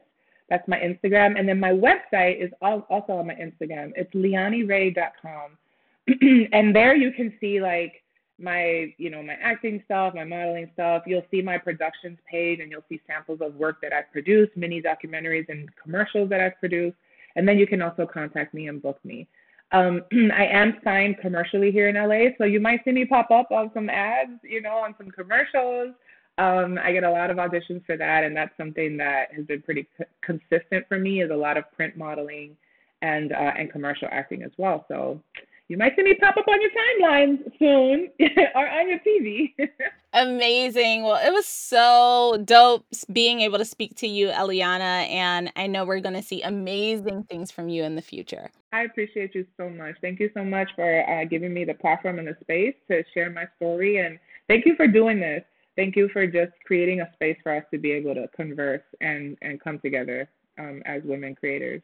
That's 0.49 0.67
my 0.67 0.77
Instagram. 0.77 1.39
And 1.39 1.49
then 1.49 1.59
my 1.59 1.71
website 1.71 2.43
is 2.43 2.51
also 2.61 3.13
on 3.13 3.27
my 3.27 3.33
Instagram. 3.33 3.93
It's 3.95 4.13
lianiray.com. 4.13 5.57
and 6.51 6.75
there 6.75 6.95
you 6.95 7.11
can 7.11 7.33
see 7.39 7.61
like 7.61 8.03
my, 8.37 8.93
you 8.97 9.09
know, 9.09 9.23
my 9.23 9.35
acting 9.41 9.81
stuff, 9.85 10.13
my 10.13 10.23
modeling 10.23 10.69
stuff. 10.73 11.03
You'll 11.07 11.25
see 11.31 11.41
my 11.41 11.57
productions 11.57 12.17
page 12.29 12.59
and 12.59 12.69
you'll 12.69 12.83
see 12.89 13.01
samples 13.07 13.39
of 13.41 13.55
work 13.55 13.81
that 13.81 13.93
I've 13.93 14.11
produced, 14.11 14.51
mini 14.55 14.81
documentaries 14.81 15.47
and 15.49 15.69
commercials 15.81 16.29
that 16.29 16.41
I've 16.41 16.59
produced. 16.59 16.97
And 17.35 17.47
then 17.47 17.57
you 17.57 17.67
can 17.67 17.81
also 17.81 18.05
contact 18.05 18.53
me 18.53 18.67
and 18.67 18.81
book 18.81 18.99
me. 19.03 19.27
Um, 19.71 20.03
I 20.33 20.45
am 20.45 20.77
signed 20.83 21.17
commercially 21.21 21.71
here 21.71 21.89
in 21.89 21.95
LA, 21.95 22.31
so 22.37 22.43
you 22.45 22.59
might 22.59 22.83
see 22.83 22.91
me 22.91 23.05
pop 23.05 23.31
up 23.31 23.51
on 23.51 23.71
some 23.73 23.89
ads, 23.89 24.39
you 24.43 24.61
know, 24.61 24.75
on 24.75 24.95
some 24.97 25.09
commercials. 25.11 25.93
Um, 26.37 26.77
I 26.83 26.91
get 26.91 27.03
a 27.03 27.09
lot 27.09 27.31
of 27.31 27.37
auditions 27.37 27.85
for 27.85 27.95
that, 27.95 28.25
and 28.25 28.35
that's 28.35 28.55
something 28.57 28.97
that 28.97 29.33
has 29.33 29.45
been 29.45 29.61
pretty 29.61 29.87
c- 29.97 30.03
consistent 30.21 30.85
for 30.89 30.99
me. 30.99 31.21
Is 31.21 31.31
a 31.31 31.35
lot 31.35 31.55
of 31.55 31.63
print 31.71 31.95
modeling 31.95 32.57
and 33.01 33.31
uh, 33.31 33.53
and 33.57 33.71
commercial 33.71 34.09
acting 34.11 34.43
as 34.43 34.51
well. 34.57 34.85
So 34.89 35.21
you 35.67 35.77
might 35.77 35.95
see 35.95 36.03
me 36.03 36.13
pop 36.15 36.37
up 36.37 36.47
on 36.47 36.59
your 36.61 36.69
timelines 36.71 37.39
soon 37.57 38.09
or 38.55 38.67
on 38.67 38.89
your 38.89 38.99
TV. 38.99 39.53
Amazing. 40.13 41.03
Well, 41.03 41.19
it 41.25 41.33
was 41.33 41.45
so 41.45 42.41
dope 42.45 42.85
being 43.11 43.41
able 43.41 43.57
to 43.57 43.65
speak 43.65 43.95
to 43.97 44.07
you, 44.07 44.27
Eliana, 44.27 45.09
and 45.09 45.51
I 45.55 45.67
know 45.67 45.83
we're 45.83 45.99
going 45.99 46.15
to 46.15 46.21
see 46.21 46.41
amazing 46.43 47.23
things 47.23 47.51
from 47.51 47.67
you 47.67 47.83
in 47.83 47.95
the 47.95 48.01
future. 48.01 48.51
I 48.71 48.83
appreciate 48.83 49.33
you 49.33 49.45
so 49.57 49.69
much. 49.69 49.95
Thank 50.01 50.19
you 50.19 50.29
so 50.35 50.43
much 50.43 50.69
for 50.75 51.09
uh, 51.09 51.25
giving 51.25 51.53
me 51.53 51.65
the 51.65 51.73
platform 51.73 52.19
and 52.19 52.27
the 52.27 52.37
space 52.41 52.75
to 52.89 53.03
share 53.13 53.29
my 53.31 53.45
story. 53.57 53.97
And 53.97 54.19
thank 54.47 54.65
you 54.65 54.75
for 54.75 54.87
doing 54.87 55.19
this. 55.19 55.43
Thank 55.75 55.95
you 55.95 56.09
for 56.13 56.27
just 56.27 56.53
creating 56.65 57.01
a 57.01 57.11
space 57.13 57.37
for 57.43 57.53
us 57.53 57.63
to 57.71 57.79
be 57.79 57.91
able 57.91 58.13
to 58.13 58.27
converse 58.35 58.83
and, 59.01 59.35
and 59.41 59.59
come 59.59 59.79
together 59.79 60.29
um, 60.59 60.81
as 60.85 61.01
women 61.03 61.35
creators. 61.35 61.81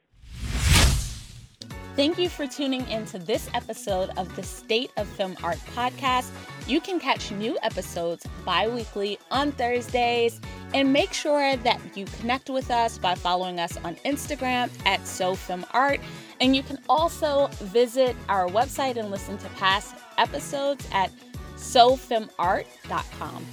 Thank 1.96 2.18
you 2.18 2.30
for 2.30 2.48
tuning 2.48 2.88
in 2.88 3.06
to 3.08 3.20
this 3.20 3.50
episode 3.54 4.12
of 4.16 4.34
the 4.38 4.44
State 4.44 4.92
of 4.96 5.08
Fem 5.08 5.36
Art 5.44 5.58
podcast. 5.76 6.30
You 6.66 6.80
can 6.80 7.02
catch 7.02 7.32
new 7.32 7.58
episodes 7.64 8.26
bi 8.46 8.70
weekly 8.70 9.20
on 9.30 9.52
Thursdays. 9.52 10.40
And 10.74 10.94
make 10.94 11.12
sure 11.12 11.58
that 11.58 11.82
you 11.98 12.06
connect 12.06 12.50
with 12.50 12.72
us 12.72 12.98
by 12.98 13.16
following 13.16 13.60
us 13.60 13.76
on 13.84 13.96
Instagram 14.06 14.72
at 14.86 15.02
SoFemArt. 15.02 16.02
And 16.40 16.56
you 16.56 16.64
can 16.64 16.78
also 16.88 17.48
visit 17.60 18.16
our 18.30 18.48
website 18.48 18.96
and 18.96 19.12
listen 19.12 19.38
to 19.40 19.50
past 19.50 19.94
episodes 20.18 20.88
at 20.94 21.12
SoFemArt.com. 21.58 23.46